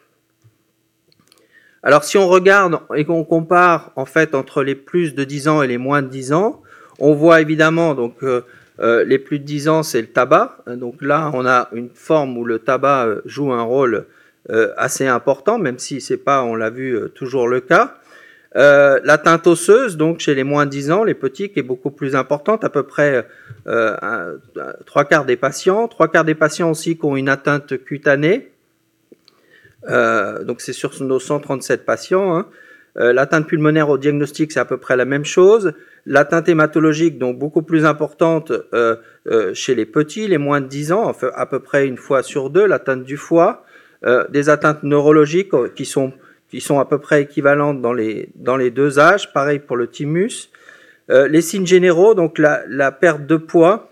Alors 1.84 2.06
si 2.06 2.18
on 2.18 2.28
regarde 2.28 2.80
et 2.96 3.04
qu'on 3.04 3.26
compare 3.26 3.92
en 3.98 4.06
fait 4.06 4.34
entre 4.34 4.64
les 4.64 4.76
plus 4.76 5.14
de 5.14 5.26
10 5.26 5.48
ans 5.50 5.62
et 5.62 5.68
les 5.68 5.78
moins 5.78 6.02
de 6.02 6.08
10 6.08 6.32
ans, 6.34 6.62
on 7.00 7.14
voit 7.14 7.42
évidemment 7.42 7.96
donc 7.96 8.24
euh, 8.24 8.46
euh, 8.80 9.04
les 9.04 9.20
plus 9.20 9.40
de 9.40 9.44
10 9.44 9.68
ans 9.68 9.84
c'est 9.84 10.00
le 10.00 10.08
tabac. 10.08 10.58
Donc 10.68 11.02
là 11.02 11.32
on 11.34 11.46
a 11.46 11.68
une 11.74 11.90
forme 11.90 12.38
où 12.38 12.46
le 12.46 12.60
tabac 12.60 13.06
euh, 13.06 13.22
joue 13.26 13.52
un 13.52 13.62
rôle 13.62 14.06
assez 14.78 15.06
important, 15.06 15.60
même 15.60 15.78
si 15.78 16.02
c'est 16.02 16.18
pas, 16.18 16.42
on 16.44 16.56
l'a 16.56 16.72
vu, 16.72 16.98
toujours 17.14 17.48
le 17.48 17.60
cas. 17.60 17.99
Euh, 18.56 19.00
L'atteinte 19.04 19.46
osseuse, 19.48 19.96
donc 19.98 20.20
chez 20.20 20.34
les 20.34 20.44
moins 20.44 20.66
de 20.66 20.72
10 20.72 20.92
ans, 20.92 21.04
les 21.04 21.14
petits, 21.14 21.50
qui 21.50 21.60
est 21.60 21.64
beaucoup 21.64 21.92
plus 21.92 22.16
importante, 22.16 22.64
à 22.64 22.70
peu 22.70 22.84
près 22.84 23.28
euh, 23.68 24.38
trois 24.86 25.06
quarts 25.06 25.26
des 25.26 25.36
patients, 25.36 25.88
trois 25.88 26.08
quarts 26.08 26.26
des 26.26 26.36
patients 26.36 26.72
aussi 26.72 26.98
qui 26.98 27.06
ont 27.06 27.16
une 27.16 27.30
atteinte 27.30 27.84
cutanée. 27.84 28.52
Euh, 29.88 30.44
donc 30.44 30.62
c'est 30.62 30.74
sur 30.74 30.92
nos 31.04 31.20
137 31.20 31.86
patients. 31.86 32.38
Hein. 32.38 32.48
L'atteinte 32.96 33.48
pulmonaire 33.48 33.88
au 33.88 33.98
diagnostic, 33.98 34.52
c'est 34.52 34.60
à 34.60 34.66
peu 34.66 34.78
près 34.78 34.98
la 34.98 35.06
même 35.06 35.24
chose. 35.24 35.74
L'atteinte 36.06 36.50
hématologique, 36.50 37.18
donc 37.18 37.38
beaucoup 37.38 37.62
plus 37.62 37.86
importante 37.86 38.52
chez 39.54 39.76
les 39.76 39.86
petits, 39.86 40.28
les 40.28 40.40
moins 40.40 40.60
de 40.60 40.66
10 40.66 40.92
ans, 40.92 41.14
à 41.36 41.46
peu 41.46 41.60
près 41.60 41.88
une 41.88 41.96
fois 41.96 42.24
sur 42.24 42.50
deux, 42.50 42.66
l'atteinte 42.66 43.04
du 43.04 43.16
foie. 43.16 43.64
des 44.30 44.50
atteintes 44.50 44.84
neurologiques 44.84 45.54
qui 45.76 45.86
sont 45.86 46.12
qui 46.50 46.62
sont 46.62 46.80
à 46.80 46.86
peu 46.86 46.98
près 46.98 47.22
équivalentes 47.24 47.82
dans 47.82 47.94
les, 47.94 48.72
deux 48.72 49.00
âges. 49.00 49.32
Pareil 49.34 49.60
pour 49.60 49.78
le 49.78 49.88
thymus. 49.88 50.50
Euh, 51.10 51.28
les 51.28 51.42
signes 51.42 51.66
généraux, 51.66 52.14
donc 52.14 52.38
la, 52.38 52.92
perte 52.92 53.26
de 53.26 53.38
poids, 53.38 53.92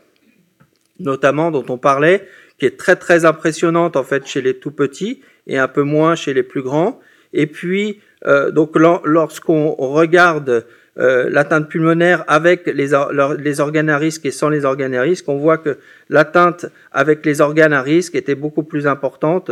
notamment 1.00 1.52
dont 1.52 1.66
on 1.70 1.78
parlait, 1.78 2.28
qui 2.60 2.66
est 2.66 2.78
très 2.78 2.96
très 2.96 3.26
impressionnante 3.26 3.96
en 3.96 4.04
fait 4.04 4.26
chez 4.26 4.42
les 4.42 4.56
tout 4.56 4.72
petits 4.72 5.22
et 5.46 5.58
un 5.58 5.68
peu 5.68 5.84
moins 5.84 6.16
chez 6.16 6.34
les 6.34 6.44
plus 6.44 6.62
grands. 6.62 7.00
Et 7.34 7.46
puis, 7.48 8.02
euh, 8.26 8.52
donc 8.52 8.76
lorsqu'on 8.76 9.74
regarde 9.74 10.66
l'atteinte 11.00 11.70
pulmonaire 11.70 12.24
avec 12.28 12.66
les, 12.66 12.90
les, 13.38 13.60
organes 13.60 13.90
à 13.92 14.00
risque 14.00 14.26
et 14.26 14.32
sans 14.32 14.50
les 14.50 14.66
organes 14.66 14.96
à 14.96 15.04
risque, 15.04 15.30
on 15.30 15.38
voit 15.38 15.60
que 15.60 15.78
l'atteinte 16.10 16.66
avec 16.92 17.24
les 17.24 17.40
organes 17.40 17.74
à 17.74 17.84
risque 17.84 18.16
était 18.16 18.34
beaucoup 18.34 18.64
plus 18.64 18.88
importante 18.88 19.52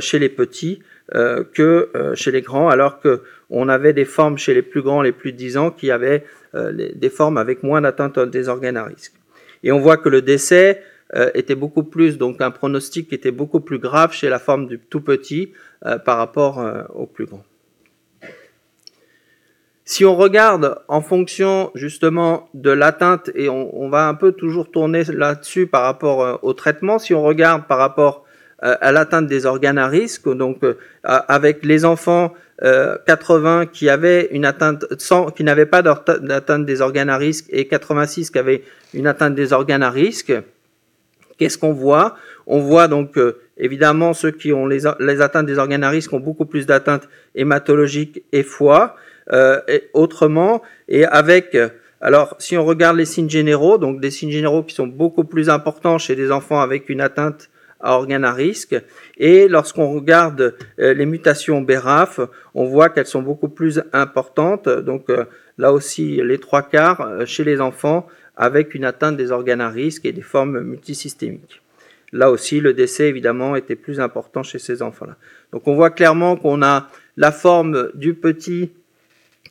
chez 0.00 0.18
les 0.18 0.28
petits 0.28 0.82
que 1.12 1.90
chez 2.14 2.30
les 2.30 2.42
grands, 2.42 2.68
alors 2.68 3.00
qu'on 3.00 3.68
avait 3.68 3.92
des 3.92 4.04
formes 4.04 4.38
chez 4.38 4.54
les 4.54 4.62
plus 4.62 4.82
grands, 4.82 5.02
les 5.02 5.12
plus 5.12 5.32
de 5.32 5.36
10 5.36 5.56
ans, 5.56 5.70
qui 5.70 5.90
avaient 5.90 6.24
des 6.54 7.10
formes 7.10 7.36
avec 7.36 7.62
moins 7.62 7.80
d'atteinte 7.80 8.18
des 8.18 8.48
organes 8.48 8.76
à 8.76 8.84
risque. 8.84 9.14
Et 9.62 9.72
on 9.72 9.78
voit 9.78 9.96
que 9.96 10.08
le 10.08 10.22
décès 10.22 10.82
euh, 11.14 11.30
était 11.34 11.56
beaucoup 11.56 11.82
plus, 11.82 12.18
donc 12.18 12.40
un 12.40 12.50
pronostic 12.52 13.08
qui 13.08 13.14
était 13.16 13.32
beaucoup 13.32 13.60
plus 13.60 13.78
grave 13.78 14.12
chez 14.12 14.28
la 14.28 14.38
forme 14.38 14.68
du 14.68 14.78
tout 14.78 15.00
petit 15.00 15.52
euh, 15.84 15.98
par 15.98 16.18
rapport 16.18 16.60
euh, 16.60 16.82
au 16.94 17.06
plus 17.06 17.26
grand. 17.26 17.42
Si 19.84 20.04
on 20.04 20.14
regarde 20.14 20.80
en 20.86 21.00
fonction 21.00 21.72
justement 21.74 22.48
de 22.54 22.70
l'atteinte, 22.70 23.30
et 23.34 23.48
on, 23.48 23.88
va 23.88 24.06
un 24.06 24.14
peu 24.14 24.30
toujours 24.30 24.70
tourner 24.70 25.02
là-dessus 25.02 25.66
par 25.66 25.82
rapport 25.82 26.38
au 26.44 26.52
traitement, 26.52 27.00
si 27.00 27.12
on 27.12 27.24
regarde 27.24 27.66
par 27.66 27.78
rapport 27.78 28.24
à 28.62 28.92
l'atteinte 28.92 29.26
des 29.26 29.46
organes 29.46 29.78
à 29.78 29.88
risque, 29.88 30.28
donc 30.28 30.58
avec 31.02 31.64
les 31.64 31.84
enfants 31.84 32.34
80 32.60 33.66
qui 33.66 33.88
avaient 33.88 34.28
n'avaient 34.32 35.66
pas 35.66 35.82
d'atteinte 35.82 36.66
des 36.66 36.80
organes 36.80 37.08
à 37.08 37.16
risque 37.16 37.46
et 37.50 37.66
86 37.66 38.30
qui 38.30 38.38
avaient 38.38 38.62
une 38.92 39.06
atteinte 39.06 39.34
des 39.34 39.52
organes 39.52 39.82
à 39.82 39.90
risque, 39.90 40.32
Qu'est-ce 41.40 41.56
qu'on 41.56 41.72
voit? 41.72 42.16
On 42.46 42.58
voit 42.58 42.86
donc 42.86 43.16
euh, 43.16 43.40
évidemment 43.56 44.12
ceux 44.12 44.30
qui 44.30 44.52
ont 44.52 44.66
les, 44.66 44.84
atteintes 44.86 45.46
des 45.46 45.56
organes 45.56 45.82
à 45.84 45.88
risque 45.88 46.12
ont 46.12 46.20
beaucoup 46.20 46.44
plus 46.44 46.66
d'atteintes 46.66 47.08
hématologiques 47.34 48.22
et 48.30 48.42
foie. 48.42 48.94
Euh, 49.32 49.58
autrement, 49.94 50.60
et 50.88 51.06
avec 51.06 51.56
alors, 52.02 52.34
si 52.38 52.56
on 52.56 52.64
regarde 52.64 52.96
les 52.96 53.04
signes 53.04 53.28
généraux, 53.28 53.78
donc 53.78 54.00
des 54.00 54.10
signes 54.10 54.30
généraux 54.30 54.62
qui 54.62 54.74
sont 54.74 54.86
beaucoup 54.86 55.24
plus 55.24 55.50
importants 55.50 55.98
chez 55.98 56.16
des 56.16 56.32
enfants 56.32 56.60
avec 56.60 56.88
une 56.88 57.00
atteinte 57.00 57.50
à 57.80 57.94
organes 57.94 58.24
à 58.24 58.32
risque, 58.32 58.76
et 59.16 59.48
lorsqu'on 59.48 59.92
regarde 59.92 60.54
euh, 60.78 60.94
les 60.94 61.06
mutations 61.06 61.60
BRAF, 61.62 62.20
on 62.54 62.66
voit 62.66 62.88
qu'elles 62.90 63.06
sont 63.06 63.22
beaucoup 63.22 63.48
plus 63.48 63.82
importantes. 63.92 64.68
Donc 64.68 65.08
là 65.58 65.72
aussi, 65.72 66.20
les 66.22 66.38
trois 66.38 66.62
quarts 66.62 67.26
chez 67.26 67.44
les 67.44 67.60
enfants 67.60 68.06
avec 68.36 68.74
une 68.74 68.84
atteinte 68.84 69.16
des 69.16 69.32
organes 69.32 69.60
à 69.60 69.68
risque 69.68 70.06
et 70.06 70.12
des 70.12 70.22
formes 70.22 70.60
multisystémiques. 70.60 71.60
Là 72.12 72.30
aussi, 72.30 72.60
le 72.60 72.72
décès, 72.72 73.08
évidemment, 73.08 73.54
était 73.54 73.76
plus 73.76 74.00
important 74.00 74.42
chez 74.42 74.58
ces 74.58 74.82
enfants-là. 74.82 75.16
Donc 75.52 75.68
on 75.68 75.74
voit 75.74 75.90
clairement 75.90 76.36
qu'on 76.36 76.62
a 76.62 76.88
la 77.16 77.32
forme 77.32 77.90
du 77.94 78.14
petit 78.14 78.70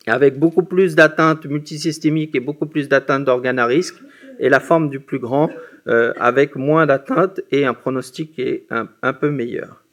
avec 0.07 0.39
beaucoup 0.39 0.63
plus 0.63 0.95
d'atteintes 0.95 1.45
multisystémiques 1.45 2.35
et 2.35 2.39
beaucoup 2.39 2.65
plus 2.65 2.89
d'atteintes 2.89 3.25
d'organes 3.25 3.59
à 3.59 3.65
risque, 3.65 3.95
et 4.39 4.49
la 4.49 4.59
forme 4.59 4.89
du 4.89 4.99
plus 4.99 5.19
grand 5.19 5.49
euh, 5.87 6.13
avec 6.19 6.55
moins 6.55 6.85
d'atteintes 6.85 7.41
et 7.51 7.65
un 7.65 7.73
pronostic 7.73 8.37
est 8.39 8.65
un, 8.69 9.13
peu 9.13 9.29
meilleur. 9.29 9.83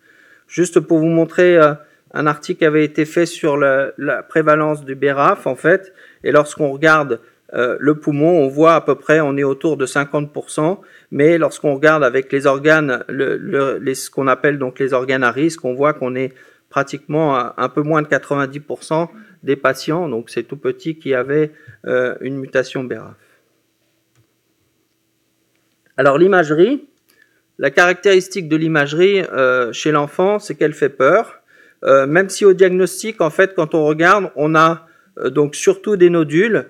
Juste 0.48 0.80
pour 0.80 0.98
vous 0.98 1.06
montrer 1.06 1.56
euh, 1.56 1.74
un 2.12 2.26
article 2.26 2.64
avait 2.64 2.84
été 2.84 3.04
fait 3.04 3.26
sur 3.26 3.56
la, 3.56 3.92
prévalence 4.28 4.84
du 4.84 4.94
BRAF, 4.94 5.46
en 5.46 5.56
fait, 5.56 5.92
et 6.24 6.32
lorsqu'on 6.32 6.70
regarde 6.70 7.20
euh, 7.54 7.76
le 7.78 7.94
poumon, 7.94 8.40
on 8.40 8.48
voit 8.48 8.74
à 8.74 8.80
peu 8.80 8.94
près, 8.94 9.20
on 9.20 9.36
est 9.36 9.44
autour 9.44 9.76
de 9.76 9.86
50%, 9.86 10.78
mais 11.10 11.38
lorsqu'on 11.38 11.74
regarde 11.74 12.04
avec 12.04 12.32
les 12.32 12.46
organes, 12.46 13.04
ce 13.08 14.10
qu'on 14.10 14.26
appelle 14.26 14.58
donc 14.58 14.78
les 14.78 14.92
organes 14.92 15.24
à 15.24 15.30
risque, 15.30 15.64
on 15.64 15.74
voit 15.74 15.92
qu'on 15.92 16.14
est 16.14 16.32
pratiquement 16.68 17.36
à 17.36 17.54
un 17.58 17.68
peu 17.68 17.82
moins 17.82 18.02
de 18.02 18.08
90% 18.08 19.08
des 19.42 19.56
patients, 19.56 20.08
donc 20.08 20.30
c'est 20.30 20.42
tout 20.42 20.56
petit, 20.56 20.96
qui 20.96 21.14
avaient 21.14 21.52
une 21.84 22.36
mutation 22.38 22.84
BRAF. 22.84 23.14
Alors 25.96 26.18
l'imagerie, 26.18 26.86
la 27.58 27.70
caractéristique 27.70 28.48
de 28.48 28.56
l'imagerie 28.56 29.22
euh, 29.22 29.72
chez 29.72 29.92
l'enfant, 29.92 30.38
c'est 30.38 30.54
qu'elle 30.54 30.74
fait 30.74 30.90
peur. 30.90 31.40
même 31.82 32.28
si 32.28 32.44
au 32.44 32.52
diagnostic, 32.52 33.20
en 33.20 33.30
fait, 33.30 33.54
quand 33.54 33.74
on 33.74 33.84
regarde, 33.84 34.30
on 34.34 34.54
a 34.54 34.86
donc 35.30 35.54
surtout 35.54 35.96
des 35.96 36.10
nodules, 36.10 36.66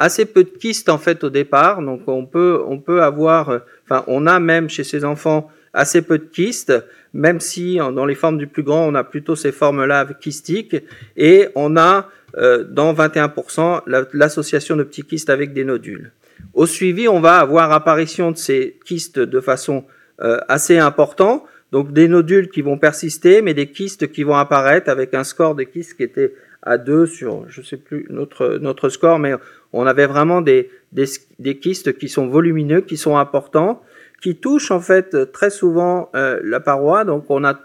assez 0.00 0.24
peu 0.24 0.44
de 0.44 0.48
kystes 0.48 0.88
en 0.88 0.96
fait 0.98 1.22
au 1.22 1.30
départ, 1.30 1.82
donc 1.82 2.00
on 2.06 2.24
peut 2.24 3.02
avoir, 3.02 3.50
euh, 3.50 3.58
enfin 3.84 4.02
on 4.06 4.26
a 4.26 4.40
même 4.40 4.68
chez 4.70 4.82
ces 4.82 5.04
enfants 5.04 5.50
assez 5.74 6.00
peu 6.00 6.18
de 6.18 6.24
kystes, 6.24 6.72
même 7.12 7.38
si 7.38 7.76
dans 7.76 8.06
les 8.06 8.14
formes 8.14 8.38
du 8.38 8.46
plus 8.46 8.62
grand 8.62 8.88
on 8.88 8.94
a 8.94 9.04
plutôt 9.04 9.36
ces 9.36 9.52
formes-là 9.52 10.06
kystiques, 10.18 10.76
et 11.16 11.48
on 11.54 11.76
a 11.76 12.08
euh, 12.38 12.64
dans 12.64 12.94
21% 12.94 13.82
l'association 14.14 14.76
de 14.76 14.84
petits 14.84 15.24
avec 15.28 15.52
des 15.52 15.64
nodules. 15.64 16.12
Au 16.54 16.66
suivi, 16.66 17.08
on 17.08 17.20
va 17.20 17.38
avoir 17.38 17.72
apparition 17.72 18.30
de 18.30 18.36
ces 18.36 18.78
kystes 18.84 19.18
de 19.18 19.40
façon 19.40 19.84
euh, 20.20 20.38
assez 20.48 20.78
importante, 20.78 21.44
donc 21.72 21.92
des 21.92 22.08
nodules 22.08 22.50
qui 22.50 22.62
vont 22.62 22.78
persister, 22.78 23.42
mais 23.42 23.54
des 23.54 23.68
kystes 23.68 24.10
qui 24.10 24.22
vont 24.22 24.36
apparaître 24.36 24.90
avec 24.90 25.14
un 25.14 25.24
score 25.24 25.54
de 25.54 25.62
kystes 25.62 25.94
qui 25.94 26.02
était 26.02 26.34
à 26.62 26.78
2 26.78 27.06
sur, 27.06 27.48
je 27.48 27.62
sais 27.62 27.76
plus, 27.76 28.06
notre, 28.10 28.58
notre 28.60 28.88
score, 28.88 29.18
mais 29.18 29.34
on 29.72 29.86
avait 29.86 30.06
vraiment 30.06 30.42
des, 30.42 30.70
des, 30.92 31.58
kystes 31.58 31.96
qui 31.96 32.08
sont 32.08 32.26
volumineux, 32.26 32.80
qui 32.80 32.96
sont 32.96 33.16
importants, 33.16 33.82
qui 34.20 34.36
touchent 34.36 34.70
en 34.70 34.80
fait 34.80 35.32
très 35.32 35.50
souvent 35.50 36.10
euh, 36.14 36.40
la 36.42 36.60
paroi. 36.60 37.04
Donc 37.04 37.26
on 37.30 37.44
a 37.44 37.58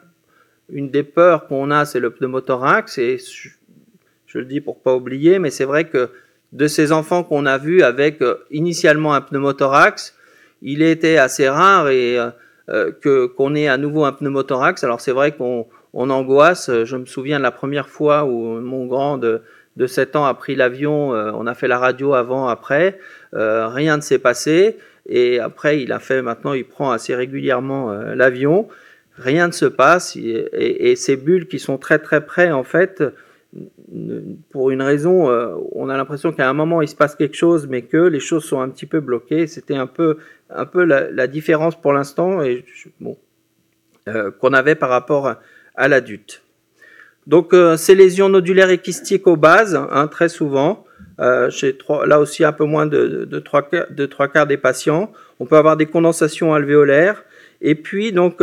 une 0.70 0.90
des 0.90 1.04
peurs 1.04 1.48
qu'on 1.48 1.72
a, 1.72 1.86
c'est 1.86 2.00
le 2.00 2.12
pneumothorax, 2.12 2.98
et 2.98 3.18
je, 3.18 3.50
le 4.38 4.46
dis 4.46 4.62
pour 4.62 4.82
pas 4.82 4.94
oublier, 4.96 5.40
mais 5.40 5.50
c'est 5.50 5.66
vrai 5.66 5.86
que 5.86 6.10
de 6.56 6.68
ces 6.68 6.92
enfants 6.92 7.24
qu'on 7.24 7.46
a 7.46 7.60
vus 7.60 7.84
avec 7.84 8.22
euh, 8.22 8.36
initialement 8.50 9.14
un 9.14 9.22
pneumothorax, 9.22 10.16
il 10.62 10.82
était 10.82 11.18
assez 11.18 11.48
rare 11.48 11.90
et 11.90 12.18
euh, 12.70 12.92
que 13.02 13.28
qu'on 13.28 13.54
ait 13.54 13.68
à 13.68 13.78
nouveau 13.78 14.06
un 14.06 14.12
pneumothorax. 14.12 14.84
Alors 14.84 15.02
c'est 15.02 15.12
vrai 15.12 15.34
qu'on 15.34 15.68
on 15.94 16.10
angoisse. 16.10 16.72
Je 16.84 16.96
me 16.98 17.06
souviens 17.06 17.38
de 17.38 17.44
la 17.44 17.52
première 17.52 17.90
fois 17.90 18.26
où 18.26 18.60
mon 18.60 18.86
grand 18.88 19.18
de, 19.18 19.42
de 19.78 19.88
7 19.88 20.16
ans 20.16 20.26
a 20.26 20.34
pris 20.34 20.56
l'avion, 20.56 21.14
euh, 21.14 21.32
on 21.34 21.48
a 21.48 21.54
fait 21.54 21.68
la 21.68 21.78
radio 21.78 22.14
avant, 22.14 22.48
après, 22.48 23.00
euh, 23.34 23.68
rien 23.68 23.98
ne 23.98 24.02
s'est 24.02 24.20
passé. 24.20 24.78
Et 25.08 25.40
après, 25.40 25.82
il 25.82 25.92
a 25.92 26.00
fait, 26.00 26.22
maintenant, 26.22 26.54
il 26.54 26.66
prend 26.66 26.92
assez 26.92 27.14
régulièrement 27.14 27.92
euh, 27.92 28.16
l'avion. 28.16 28.68
Rien 29.18 29.48
ne 29.48 29.52
se 29.52 29.66
passe. 29.66 30.16
Et, 30.16 30.96
ces 30.96 31.16
bulles 31.16 31.48
qui 31.48 31.60
sont 31.60 31.78
très 31.78 32.00
très 32.00 32.26
près, 32.26 32.52
en 32.52 32.64
fait, 32.64 33.04
pour 34.50 34.72
une 34.72 34.82
raison, 34.82 35.30
on 35.72 35.90
a 35.90 35.98
l'impression 35.98 36.32
qu'à 36.34 36.50
un 36.50 36.54
moment 36.54 36.82
il 36.82 36.88
se 36.88 36.96
passe 36.96 37.16
quelque 37.16 37.36
chose, 37.36 37.68
mais 37.68 37.84
que 37.84 37.98
les 37.98 38.20
choses 38.20 38.44
sont 38.44 38.60
un 38.60 38.70
petit 38.70 38.86
peu 38.86 39.00
bloquées. 39.00 39.48
C'était 39.48 39.76
un 39.76 39.88
peu, 39.88 40.18
un 40.50 40.66
peu 40.66 40.84
la, 40.84 41.28
différence 41.28 41.80
pour 41.80 41.94
l'instant, 41.94 42.44
et 42.44 42.66
bon, 43.00 43.18
qu'on 44.40 44.54
avait 44.54 44.76
par 44.76 44.90
rapport 44.90 45.36
à, 45.76 45.88
l'adulte. 45.88 46.42
Donc 47.28 47.54
euh, 47.54 47.76
ces 47.76 47.96
lésions 47.96 48.30
nodulaires 48.30 48.70
et 48.70 48.78
kystiques 48.78 49.28
aux 49.28 49.36
bases, 49.36 49.76
hein, 49.76 50.08
très 50.08 50.30
souvent, 50.30 50.86
euh, 51.20 51.50
chez 51.50 51.76
trois, 51.76 52.06
là 52.06 52.20
aussi 52.20 52.44
un 52.44 52.52
peu 52.52 52.66
moins 52.66 52.86
de, 52.86 53.26
de, 53.26 53.40
trois, 53.40 53.68
de 53.90 54.06
trois 54.06 54.28
quarts 54.28 54.48
des 54.48 54.58
patients. 54.58 55.12
On 55.40 55.46
peut 55.46 55.58
avoir 55.58 55.76
des 55.76 55.86
condensations 55.86 56.54
alvéolaires. 56.54 57.24
Et 57.62 57.76
puis 57.76 58.12
donc 58.12 58.42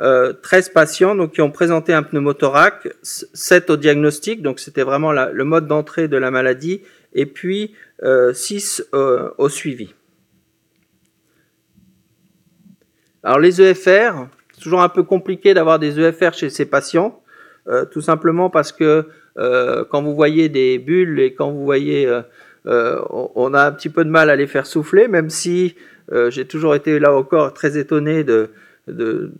euh, 0.00 0.32
13 0.32 0.70
patients 0.70 1.14
donc, 1.14 1.32
qui 1.32 1.40
ont 1.40 1.50
présenté 1.50 1.92
un 1.92 2.02
pneumothorax, 2.02 2.88
7 3.02 3.70
au 3.70 3.76
diagnostic, 3.76 4.42
donc 4.42 4.60
c'était 4.60 4.82
vraiment 4.82 5.12
le 5.12 5.44
mode 5.44 5.66
d'entrée 5.66 6.08
de 6.08 6.16
la 6.16 6.30
maladie, 6.30 6.82
et 7.12 7.26
puis 7.26 7.74
6 8.02 8.84
euh, 8.94 9.30
au 9.38 9.48
suivi. 9.48 9.94
Alors 13.22 13.38
les 13.38 13.62
EFR, 13.62 14.26
toujours 14.60 14.82
un 14.82 14.88
peu 14.88 15.02
compliqué 15.02 15.54
d'avoir 15.54 15.78
des 15.78 15.98
EFR 15.98 16.34
chez 16.34 16.50
ces 16.50 16.66
patients, 16.66 17.22
euh, 17.68 17.86
tout 17.86 18.02
simplement 18.02 18.50
parce 18.50 18.72
que 18.72 19.06
euh, 19.38 19.84
quand 19.90 20.02
vous 20.02 20.14
voyez 20.14 20.50
des 20.50 20.78
bulles 20.78 21.18
et 21.20 21.32
quand 21.32 21.50
vous 21.50 21.64
voyez, 21.64 22.06
euh, 22.66 23.00
on 23.08 23.54
a 23.54 23.64
un 23.64 23.72
petit 23.72 23.88
peu 23.88 24.04
de 24.04 24.10
mal 24.10 24.28
à 24.28 24.36
les 24.36 24.46
faire 24.46 24.66
souffler, 24.66 25.08
même 25.08 25.30
si 25.30 25.74
j'ai 26.28 26.44
toujours 26.44 26.74
été 26.74 26.98
là 26.98 27.14
encore 27.14 27.54
très 27.54 27.78
étonné 27.78 28.24
de, 28.24 28.50
de, 28.88 29.32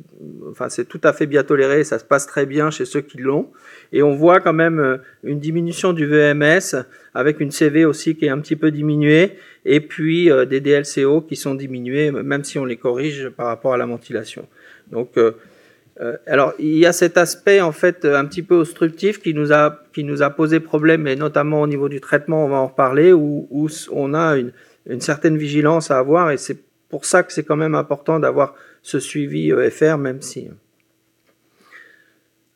enfin 0.50 0.68
c'est 0.68 0.86
tout 0.86 1.00
à 1.04 1.12
fait 1.12 1.26
bien 1.26 1.42
toléré, 1.42 1.84
ça 1.84 1.98
se 1.98 2.04
passe 2.04 2.26
très 2.26 2.46
bien 2.46 2.70
chez 2.70 2.84
ceux 2.84 3.00
qui 3.00 3.18
l'ont, 3.18 3.50
et 3.92 4.02
on 4.02 4.14
voit 4.14 4.40
quand 4.40 4.52
même 4.52 4.98
une 5.22 5.38
diminution 5.38 5.92
du 5.92 6.06
VMS 6.06 6.76
avec 7.14 7.40
une 7.40 7.50
CV 7.50 7.84
aussi 7.84 8.16
qui 8.16 8.26
est 8.26 8.30
un 8.30 8.38
petit 8.38 8.56
peu 8.56 8.70
diminuée, 8.70 9.32
et 9.64 9.80
puis 9.80 10.30
des 10.48 10.60
DLCO 10.60 11.20
qui 11.22 11.36
sont 11.36 11.54
diminués, 11.54 12.10
même 12.10 12.44
si 12.44 12.58
on 12.58 12.64
les 12.64 12.76
corrige 12.76 13.28
par 13.30 13.46
rapport 13.46 13.74
à 13.74 13.76
la 13.76 13.86
ventilation. 13.86 14.48
Donc, 14.90 15.16
euh, 15.16 15.32
euh, 16.00 16.16
alors, 16.26 16.54
il 16.58 16.76
y 16.76 16.86
a 16.86 16.92
cet 16.92 17.16
aspect 17.16 17.60
en 17.60 17.72
fait 17.72 18.04
un 18.04 18.24
petit 18.24 18.42
peu 18.42 18.56
obstructif 18.56 19.20
qui 19.20 19.32
nous 19.32 19.52
a 19.52 19.80
qui 19.92 20.02
nous 20.04 20.22
a 20.22 20.30
posé 20.30 20.60
problème, 20.60 21.06
et 21.06 21.16
notamment 21.16 21.62
au 21.62 21.66
niveau 21.66 21.88
du 21.88 22.00
traitement, 22.00 22.44
on 22.44 22.48
va 22.48 22.56
en 22.56 22.66
reparler, 22.66 23.12
où, 23.12 23.46
où 23.50 23.68
on 23.92 24.14
a 24.14 24.36
une, 24.36 24.52
une, 24.88 25.00
certaine 25.00 25.36
vigilance 25.36 25.90
à 25.90 25.98
avoir, 25.98 26.32
et 26.32 26.36
c'est 26.36 26.58
pour 26.88 27.04
ça 27.04 27.22
que 27.22 27.32
c'est 27.32 27.44
quand 27.44 27.56
même 27.56 27.76
important 27.76 28.18
d'avoir 28.18 28.54
ce 28.84 29.00
suivi 29.00 29.50
EFR, 29.50 29.96
même 29.96 30.22
si. 30.22 30.48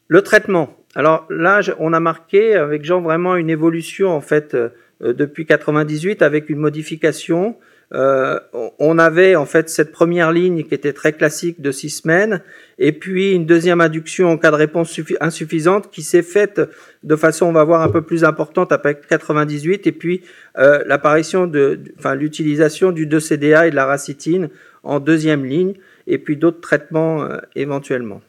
Le 0.07 0.23
traitement. 0.23 0.77
Alors 0.95 1.27
là, 1.31 1.61
on 1.81 1.93
a 1.93 2.01
marqué 2.01 2.55
avec 2.55 2.85
Jean 2.85 3.01
vraiment 3.01 3.35
une 3.35 3.51
évolution 3.51 4.11
en 4.11 4.21
fait 4.21 4.57
depuis 5.01 5.47
98 5.47 6.23
avec 6.23 6.49
une 6.49 6.59
modification. 6.59 7.57
Euh, 7.95 8.39
on 8.79 8.99
avait 8.99 9.35
en 9.35 9.47
fait 9.47 9.71
cette 9.71 9.93
première 9.93 10.31
ligne 10.31 10.65
qui 10.65 10.75
était 10.75 10.93
très 10.93 11.15
classique 11.15 11.63
de 11.63 11.73
six 11.73 11.89
semaines, 11.89 12.43
et 12.79 12.93
puis 12.93 13.33
une 13.33 13.47
deuxième 13.47 13.81
induction 13.81 14.31
en 14.31 14.37
cas 14.37 14.51
de 14.51 14.57
réponse 14.57 15.01
insuffisante 15.21 15.91
qui 15.91 16.03
s'est 16.03 16.23
faite 16.23 16.61
de 17.03 17.17
façon, 17.17 17.47
on 17.47 17.53
va 17.53 17.65
voir, 17.65 17.81
un 17.81 17.89
peu 17.89 18.03
plus 18.03 18.25
importante 18.25 18.73
après 18.73 19.01
98, 19.09 19.87
et 19.87 19.93
puis 19.93 20.23
euh, 20.59 20.83
l'apparition 20.87 21.47
de, 21.47 21.81
enfin 21.99 22.15
l'utilisation 22.15 22.93
du 22.93 23.07
2-CDA 23.07 23.69
et 23.69 23.71
de 23.71 23.77
la 23.77 23.87
racitine 23.87 24.51
en 24.83 25.01
deuxième 25.01 25.47
ligne, 25.47 25.75
et 26.09 26.19
puis 26.19 26.37
d'autres 26.37 26.61
traitements 26.61 27.23
euh, 27.23 27.39
éventuellement. 27.55 28.21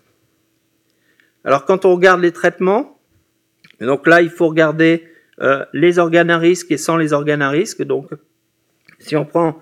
Alors 1.44 1.66
quand 1.66 1.86
on 1.86 1.94
regarde 1.94 2.22
les 2.22 2.32
traitements, 2.32 3.00
donc 3.82 4.06
là 4.08 4.22
il 4.22 4.30
faut 4.30 4.48
regarder 4.48 5.06
les 5.72 6.00
organes 6.00 6.30
à 6.30 6.38
risque 6.38 6.70
et 6.70 6.76
sans 6.76 6.98
les 6.98 7.14
organes 7.14 7.42
à 7.42 7.50
risque, 7.50 7.82
donc 7.82 8.10
si 9.00 9.16
on 9.16 9.24
prend 9.24 9.62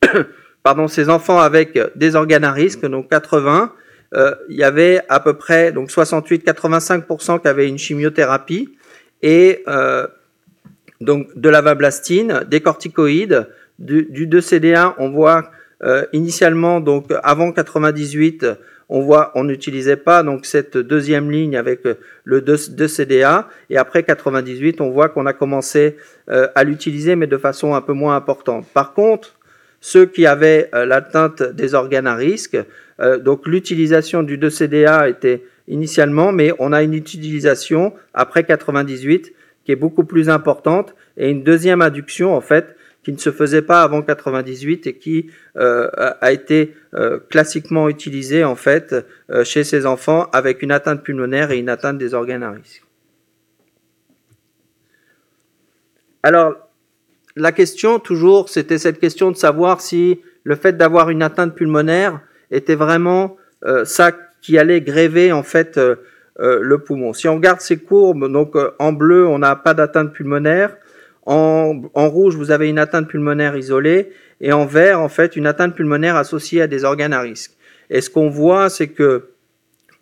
pardon, 0.62 0.88
ces 0.88 1.10
enfants 1.10 1.38
avec 1.38 1.78
des 1.96 2.16
organes 2.16 2.44
à 2.44 2.52
risque, 2.52 2.86
donc 2.86 3.10
80, 3.10 3.72
euh, 4.14 4.34
il 4.48 4.56
y 4.56 4.64
avait 4.64 5.02
à 5.08 5.20
peu 5.20 5.34
près 5.34 5.72
donc 5.72 5.90
68-85% 5.90 7.40
qui 7.40 7.48
avaient 7.48 7.68
une 7.68 7.78
chimiothérapie 7.78 8.70
et 9.22 9.62
euh, 9.68 10.06
donc 11.00 11.28
de 11.36 11.48
la 11.48 11.60
vablastine, 11.60 12.44
des 12.48 12.60
corticoïdes, 12.60 13.48
du, 13.78 14.26
2CD1, 14.26 14.94
on 14.98 15.10
voit 15.10 15.50
euh, 15.82 16.04
initialement 16.12 16.80
donc 16.80 17.12
avant 17.22 17.52
98 17.52 18.44
on 18.88 19.02
voit, 19.02 19.32
on 19.34 19.44
n'utilisait 19.44 19.96
pas 19.96 20.22
donc 20.22 20.46
cette 20.46 20.76
deuxième 20.76 21.30
ligne 21.30 21.56
avec 21.56 21.80
le 22.24 22.40
2CDA, 22.40 23.44
et 23.70 23.76
après 23.76 24.02
98, 24.02 24.80
on 24.80 24.90
voit 24.90 25.08
qu'on 25.08 25.26
a 25.26 25.32
commencé 25.32 25.96
euh, 26.30 26.48
à 26.54 26.64
l'utiliser, 26.64 27.14
mais 27.14 27.26
de 27.26 27.36
façon 27.36 27.74
un 27.74 27.82
peu 27.82 27.92
moins 27.92 28.16
importante. 28.16 28.66
Par 28.72 28.94
contre, 28.94 29.34
ceux 29.80 30.06
qui 30.06 30.26
avaient 30.26 30.70
euh, 30.74 30.86
l'atteinte 30.86 31.42
des 31.42 31.74
organes 31.74 32.06
à 32.06 32.14
risque, 32.14 32.56
euh, 33.00 33.18
donc 33.18 33.46
l'utilisation 33.46 34.22
du 34.22 34.38
2CDA 34.38 35.08
était 35.08 35.44
initialement, 35.68 36.32
mais 36.32 36.52
on 36.58 36.72
a 36.72 36.82
une 36.82 36.94
utilisation 36.94 37.92
après 38.14 38.44
98 38.44 39.34
qui 39.64 39.72
est 39.72 39.76
beaucoup 39.76 40.04
plus 40.04 40.30
importante 40.30 40.94
et 41.18 41.30
une 41.30 41.44
deuxième 41.44 41.82
induction 41.82 42.34
en 42.34 42.40
fait 42.40 42.74
qui 43.08 43.14
ne 43.14 43.18
se 43.18 43.32
faisait 43.32 43.62
pas 43.62 43.80
avant 43.80 44.02
98 44.02 44.86
et 44.86 44.98
qui 44.98 45.30
euh, 45.56 45.88
a 46.20 46.30
été 46.30 46.74
euh, 46.92 47.18
classiquement 47.30 47.88
utilisé 47.88 48.44
en 48.44 48.54
fait 48.54 48.94
euh, 49.30 49.44
chez 49.44 49.64
ces 49.64 49.86
enfants 49.86 50.28
avec 50.34 50.60
une 50.60 50.70
atteinte 50.70 51.02
pulmonaire 51.02 51.50
et 51.50 51.56
une 51.56 51.70
atteinte 51.70 51.96
des 51.96 52.12
organes 52.12 52.42
à 52.42 52.50
risque. 52.50 52.82
Alors, 56.22 56.52
la 57.34 57.50
question 57.50 57.98
toujours, 57.98 58.50
c'était 58.50 58.76
cette 58.76 59.00
question 59.00 59.30
de 59.30 59.38
savoir 59.38 59.80
si 59.80 60.20
le 60.44 60.54
fait 60.54 60.76
d'avoir 60.76 61.08
une 61.08 61.22
atteinte 61.22 61.54
pulmonaire 61.54 62.20
était 62.50 62.74
vraiment 62.74 63.38
ça 63.84 64.12
qui 64.42 64.58
allait 64.58 64.82
gréver 64.82 65.32
en 65.32 65.42
fait 65.42 65.80
le 66.38 66.78
poumon. 66.78 67.14
Si 67.14 67.26
on 67.26 67.36
regarde 67.36 67.62
ces 67.62 67.78
courbes, 67.78 68.30
donc 68.30 68.54
en 68.78 68.92
bleu, 68.92 69.26
on 69.26 69.38
n'a 69.38 69.56
pas 69.56 69.72
d'atteinte 69.72 70.12
pulmonaire. 70.12 70.76
En, 71.30 72.08
rouge, 72.08 72.36
vous 72.36 72.50
avez 72.52 72.70
une 72.70 72.78
atteinte 72.78 73.06
pulmonaire 73.06 73.54
isolée 73.54 74.12
et 74.40 74.54
en 74.54 74.64
vert, 74.64 74.98
en 75.02 75.10
fait, 75.10 75.36
une 75.36 75.46
atteinte 75.46 75.74
pulmonaire 75.74 76.16
associée 76.16 76.62
à 76.62 76.66
des 76.66 76.84
organes 76.84 77.12
à 77.12 77.20
risque. 77.20 77.52
Et 77.90 78.00
ce 78.00 78.08
qu'on 78.08 78.30
voit, 78.30 78.70
c'est 78.70 78.88
que 78.88 79.28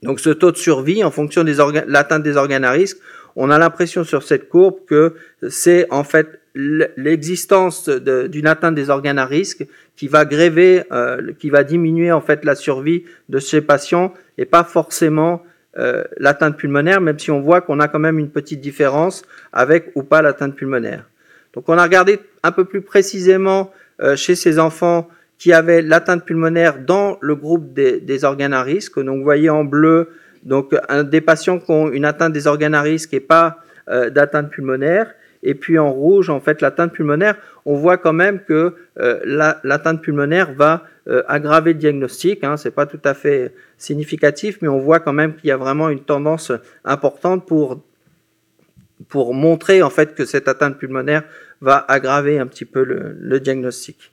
donc 0.05 0.21
ce 0.21 0.31
taux 0.31 0.53
de 0.53 0.57
survie, 0.57 1.03
en 1.03 1.11
fonction 1.11 1.43
de 1.43 1.53
l'atteinte 1.91 2.23
des 2.23 2.37
organes 2.37 2.63
à 2.63 2.71
risque, 2.71 2.99
on 3.35 3.51
a 3.51 3.59
l'impression 3.59 4.05
sur 4.05 4.23
cette 4.23 4.49
courbe 4.49 4.77
que 4.87 5.15
c'est 5.49 5.89
en 5.91 6.05
fait 6.05 6.41
l'existence 6.55 7.89
d'une 7.89 8.47
atteinte 8.47 8.77
des 8.77 8.89
organes 8.89 9.19
à 9.19 9.27
risque 9.27 9.67
qui 9.97 10.07
va 10.07 10.25
gréver, 10.25 10.85
euh, 10.93 11.33
qui 11.41 11.51
va 11.51 11.65
diminuer 11.65 12.13
en 12.13 12.21
fait 12.21 12.45
la 12.45 12.55
survie 12.55 13.05
de 13.29 13.41
ces 13.41 13.63
patients 13.63 14.15
et 14.39 14.45
pas 14.45 14.63
forcément 14.63 15.43
euh, 15.77 16.05
l'atteinte 16.19 16.57
pulmonaire, 16.57 17.01
même 17.01 17.19
si 17.19 17.33
on 17.33 17.41
voit 17.41 17.63
qu'on 17.63 17.81
a 17.81 17.89
quand 17.89 17.99
même 17.99 18.21
une 18.21 18.31
petite 18.31 18.61
différence 18.61 19.23
avec 19.53 19.91
ou 19.97 20.05
pas 20.05 20.23
l'atteinte 20.23 20.55
pulmonaire. 20.55 21.05
Donc 21.57 21.69
on 21.69 21.79
a 21.79 21.83
regardé 21.83 22.21
un 22.43 22.53
peu 22.53 22.67
plus 22.67 22.83
précisément 22.83 23.73
euh, 24.01 24.15
chez 24.15 24.37
ces 24.37 24.59
enfants 24.59 25.09
qui 25.39 25.53
avaient 25.53 25.83
l'atteinte 25.83 26.25
pulmonaire 26.25 26.79
dans 26.79 27.17
le 27.21 27.35
groupe 27.35 27.73
des, 27.73 28.25
organes 28.25 28.53
à 28.53 28.63
risque. 28.63 29.03
Donc 29.03 29.19
vous 29.19 29.25
voyez 29.25 29.51
en 29.51 29.65
bleu 29.65 30.11
donc 30.45 30.75
des 31.05 31.21
patients 31.21 31.59
qui 31.59 31.71
ont 31.73 31.91
une 31.91 32.05
atteinte 32.05 32.33
des 32.33 32.47
organes 32.47 32.75
à 32.75 32.83
risque 32.83 33.13
et 33.15 33.21
pas 33.21 33.59
euh, 33.89 34.11
d'atteinte 34.11 34.51
pulmonaire. 34.51 35.13
Et 35.43 35.55
puis 35.55 35.79
en 35.79 35.93
rouge, 35.93 36.31
en 36.31 36.41
fait, 36.41 36.61
l'atteinte 36.61 36.93
pulmonaire, 36.93 37.37
on 37.65 37.75
voit 37.75 37.99
quand 37.99 38.13
même 38.13 38.41
que 38.41 38.75
euh, 38.99 39.53
l'atteinte 39.65 40.03
pulmonaire 40.03 40.53
va 40.53 40.85
aggraver 41.29 41.73
le 41.73 41.79
diagnostic. 41.79 42.43
Hein, 42.43 42.57
c'est 42.57 42.73
pas 42.73 42.87
tout 42.87 43.01
à 43.05 43.15
fait 43.15 43.55
significatif, 43.79 44.59
mais 44.61 44.69
on 44.69 44.79
voit 44.79 44.99
quand 44.99 45.13
même 45.13 45.37
qu'il 45.37 45.49
y 45.49 45.53
a 45.53 45.57
vraiment 45.57 45.89
une 45.89 46.01
tendance 46.01 46.51
importante 46.85 47.47
pour 47.47 47.81
pour 49.09 49.35
montrer 49.35 49.83
en 49.83 49.91
fait 49.91 50.15
que 50.15 50.25
cette 50.25 50.49
atteinte 50.49 50.79
pulmonaire 50.79 51.23
va 51.61 51.85
aggraver 51.89 52.39
un 52.39 52.47
petit 52.47 52.65
peu 52.65 52.85
le, 52.85 53.41
diagnostic. 53.41 54.13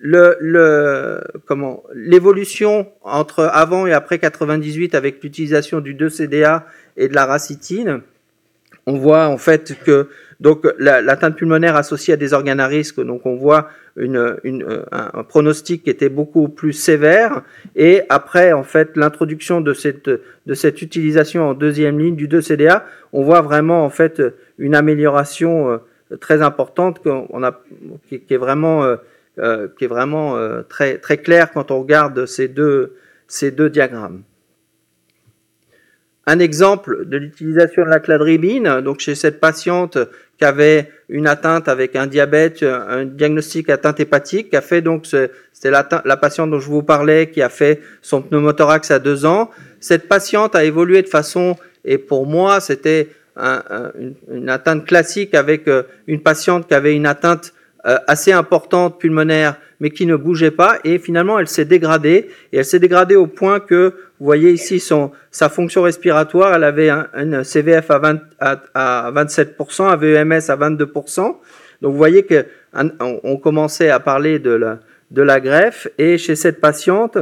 Le, 0.00 1.20
comment 1.46 1.84
l'évolution 1.94 2.88
entre 3.02 3.44
avant 3.44 3.86
et 3.86 3.92
après 3.92 4.18
98 4.18 4.94
avec 4.94 5.22
l'utilisation 5.22 5.80
du 5.80 5.94
2-CDA 5.94 6.66
et 6.96 7.08
de 7.08 7.14
la 7.14 7.26
racitine, 7.26 8.02
on 8.86 8.98
voit 8.98 9.28
en 9.28 9.38
fait 9.38 9.76
que 9.84 10.08
donc 10.40 10.66
l'atteinte 10.78 11.36
pulmonaire 11.36 11.76
associée 11.76 12.14
à 12.14 12.16
des 12.16 12.32
organes 12.32 12.58
à 12.58 12.66
risque, 12.66 13.00
donc 13.00 13.26
on 13.26 13.36
voit 13.36 13.68
une, 13.96 14.36
un, 14.90 15.22
pronostic 15.22 15.84
qui 15.84 15.90
était 15.90 16.08
beaucoup 16.08 16.48
plus 16.48 16.72
sévère. 16.72 17.42
Et 17.76 18.02
après, 18.08 18.52
en 18.52 18.64
fait, 18.64 18.96
l'introduction 18.96 19.60
de 19.60 19.72
cette, 19.72 20.10
de 20.10 20.54
cette 20.54 20.82
utilisation 20.82 21.48
en 21.48 21.54
deuxième 21.54 22.00
ligne 22.00 22.16
du 22.16 22.26
2CDA, 22.26 22.82
on 23.12 23.22
voit 23.22 23.40
vraiment 23.40 23.84
en 23.84 23.90
fait 23.90 24.20
une 24.58 24.74
amélioration 24.74 25.70
euh, 25.70 25.76
très 26.20 26.42
importante 26.42 27.02
qu'on 27.02 27.42
a, 27.42 27.60
qui, 28.08 28.22
est 28.28 28.36
vraiment, 28.36 28.84
euh, 28.84 28.96
euh, 29.38 29.68
qui 29.78 29.84
est 29.84 29.88
vraiment 29.88 30.36
euh, 30.36 30.62
très, 30.62 30.98
très 30.98 31.18
clair 31.18 31.50
quand 31.52 31.70
on 31.70 31.80
regarde 31.80 32.26
ces 32.26 32.48
deux, 32.48 32.96
ces 33.28 33.50
deux 33.50 33.70
diagrammes. 33.70 34.22
Un 36.24 36.38
exemple 36.38 37.04
de 37.06 37.16
l'utilisation 37.16 37.84
de 37.84 37.90
la 37.90 37.98
cladribine, 37.98 38.80
donc 38.80 39.00
chez 39.00 39.16
cette 39.16 39.40
patiente 39.40 39.98
qui 40.38 40.44
avait 40.44 40.88
une 41.08 41.26
atteinte 41.26 41.66
avec 41.66 41.96
un 41.96 42.06
diabète, 42.06 42.62
un 42.62 43.04
diagnostic 43.04 43.68
atteinte 43.68 43.98
hépatique, 43.98 44.54
a 44.54 44.60
fait 44.60 44.82
donc, 44.82 45.04
c'était 45.04 45.70
la, 45.70 45.88
la, 46.04 46.16
patiente 46.16 46.52
dont 46.52 46.60
je 46.60 46.68
vous 46.68 46.84
parlais, 46.84 47.28
qui 47.30 47.42
a 47.42 47.48
fait 47.48 47.80
son 48.02 48.22
pneumothorax 48.22 48.92
à 48.92 49.00
deux 49.00 49.26
ans. 49.26 49.50
Cette 49.80 50.06
patiente 50.06 50.54
a 50.54 50.62
évolué 50.62 51.02
de 51.02 51.08
façon, 51.08 51.56
et 51.84 51.98
pour 51.98 52.24
moi, 52.24 52.60
c'était 52.60 53.08
une, 53.36 54.48
atteinte 54.48 54.86
classique 54.86 55.34
avec 55.34 55.68
euh, 55.68 55.84
une 56.06 56.20
patiente 56.20 56.68
qui 56.68 56.74
avait 56.74 56.94
une 56.94 57.06
atteinte 57.06 57.54
euh, 57.84 57.98
assez 58.06 58.32
importante 58.32 59.00
pulmonaire, 59.00 59.56
mais 59.80 59.90
qui 59.90 60.06
ne 60.06 60.14
bougeait 60.14 60.52
pas, 60.52 60.78
et 60.84 60.98
finalement 60.98 61.38
elle 61.38 61.48
s'est 61.48 61.64
dégradée, 61.64 62.28
et 62.52 62.58
elle 62.58 62.64
s'est 62.64 62.78
dégradée 62.78 63.16
au 63.16 63.26
point 63.26 63.58
que, 63.58 63.94
vous 64.20 64.26
voyez 64.26 64.52
ici 64.52 64.78
son, 64.78 65.10
sa 65.32 65.48
fonction 65.48 65.82
respiratoire, 65.82 66.54
elle 66.54 66.62
avait 66.62 66.90
un, 66.90 67.42
CVF 67.42 67.90
à, 67.90 67.98
20, 67.98 68.20
à, 68.38 69.10
27%, 69.12 69.82
un 69.82 69.96
VEMS 69.96 70.48
à 70.48 70.56
22%, 70.56 71.16
donc 71.22 71.38
vous 71.90 71.96
voyez 71.96 72.22
que 72.22 72.46
on, 73.00 73.36
commençait 73.38 73.90
à 73.90 73.98
parler 73.98 74.38
de 74.38 74.52
la, 74.52 74.78
de 75.10 75.22
la 75.22 75.40
greffe, 75.40 75.88
et 75.98 76.18
chez 76.18 76.36
cette 76.36 76.60
patiente, 76.60 77.18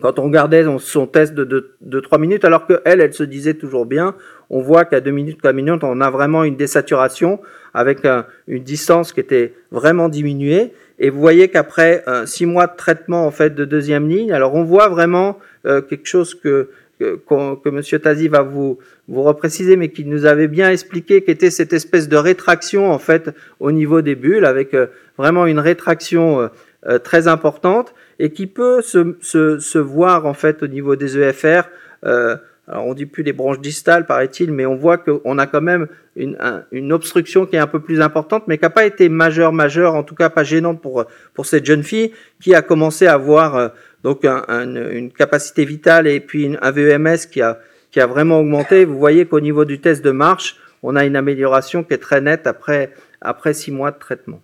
quand 0.00 0.18
on 0.18 0.24
regardait 0.24 0.64
son 0.80 1.06
test 1.06 1.34
de, 1.34 1.44
de, 1.44 1.74
de 1.80 2.00
3 2.00 2.18
minutes, 2.18 2.44
alors 2.44 2.66
qu'elle, 2.66 3.00
elle 3.00 3.14
se 3.14 3.22
disait 3.22 3.54
toujours 3.54 3.86
bien, 3.86 4.16
on 4.50 4.60
voit 4.60 4.84
qu'à 4.84 5.00
2 5.00 5.10
minutes, 5.10 5.38
3 5.38 5.52
minutes, 5.52 5.84
on 5.84 6.00
a 6.00 6.10
vraiment 6.10 6.44
une 6.44 6.56
désaturation 6.56 7.40
avec 7.72 8.00
une 8.48 8.62
distance 8.62 9.12
qui 9.12 9.20
était 9.20 9.54
vraiment 9.70 10.08
diminuée. 10.08 10.72
Et 10.98 11.08
vous 11.08 11.20
voyez 11.20 11.48
qu'après 11.48 12.04
6 12.26 12.46
mois 12.46 12.66
de 12.66 12.76
traitement 12.76 13.26
en 13.26 13.30
fait 13.30 13.54
de 13.54 13.64
deuxième 13.64 14.08
ligne, 14.08 14.32
alors 14.32 14.54
on 14.54 14.64
voit 14.64 14.88
vraiment 14.88 15.38
euh, 15.66 15.80
quelque 15.80 16.06
chose 16.06 16.34
que 16.34 16.68
que, 17.00 17.18
que 17.26 17.68
M. 17.68 18.00
Tazi 18.00 18.28
va 18.28 18.42
vous, 18.42 18.78
vous 19.08 19.22
repréciser, 19.22 19.76
mais 19.76 19.88
qui 19.88 20.04
nous 20.04 20.26
avait 20.26 20.48
bien 20.48 20.70
expliqué 20.70 21.22
qu'était 21.22 21.50
cette 21.50 21.72
espèce 21.72 22.08
de 22.08 22.16
rétraction 22.16 22.92
en 22.92 22.98
fait 22.98 23.30
au 23.58 23.72
niveau 23.72 24.02
des 24.02 24.14
bulles, 24.14 24.44
avec 24.44 24.74
euh, 24.74 24.88
vraiment 25.16 25.46
une 25.46 25.58
rétraction 25.58 26.50
euh, 26.86 26.98
très 26.98 27.26
importante 27.26 27.94
et 28.18 28.30
qui 28.30 28.46
peut 28.46 28.82
se, 28.82 29.16
se, 29.20 29.78
voir 29.78 30.26
en 30.26 30.34
fait 30.34 30.62
au 30.62 30.66
niveau 30.66 30.96
des 30.96 31.18
EFR. 31.18 31.62
Euh, 32.04 32.36
alors 32.70 32.86
on 32.86 32.94
dit 32.94 33.06
plus 33.06 33.24
les 33.24 33.32
branches 33.32 33.60
distales, 33.60 34.06
paraît-il, 34.06 34.52
mais 34.52 34.64
on 34.64 34.76
voit 34.76 34.96
qu'on 34.96 35.38
a 35.38 35.46
quand 35.48 35.60
même 35.60 35.88
une, 36.14 36.38
une, 36.70 36.92
obstruction 36.92 37.44
qui 37.44 37.56
est 37.56 37.58
un 37.58 37.66
peu 37.66 37.80
plus 37.80 38.00
importante, 38.00 38.44
mais 38.46 38.58
qui 38.58 38.62
n'a 38.62 38.70
pas 38.70 38.86
été 38.86 39.08
majeure, 39.08 39.52
majeure, 39.52 39.96
en 39.96 40.04
tout 40.04 40.14
cas 40.14 40.30
pas 40.30 40.44
gênante 40.44 40.80
pour, 40.80 41.04
pour 41.34 41.46
cette 41.46 41.66
jeune 41.66 41.82
fille 41.82 42.12
qui 42.40 42.54
a 42.54 42.62
commencé 42.62 43.08
à 43.08 43.14
avoir 43.14 43.56
euh, 43.56 43.68
donc 44.04 44.24
un, 44.24 44.44
une 44.92 45.10
capacité 45.12 45.64
vitale 45.64 46.06
et 46.06 46.20
puis 46.20 46.56
un 46.62 46.70
VEMS 46.70 47.26
qui 47.30 47.42
a, 47.42 47.58
qui 47.90 47.98
a 47.98 48.06
vraiment 48.06 48.38
augmenté. 48.38 48.84
Vous 48.84 48.98
voyez 48.98 49.26
qu'au 49.26 49.40
niveau 49.40 49.64
du 49.64 49.80
test 49.80 50.04
de 50.04 50.12
marche, 50.12 50.56
on 50.84 50.94
a 50.94 51.04
une 51.04 51.16
amélioration 51.16 51.82
qui 51.82 51.94
est 51.94 51.98
très 51.98 52.20
nette 52.20 52.46
après, 52.46 52.92
après 53.20 53.52
six 53.52 53.72
mois 53.72 53.90
de 53.90 53.98
traitement. 53.98 54.40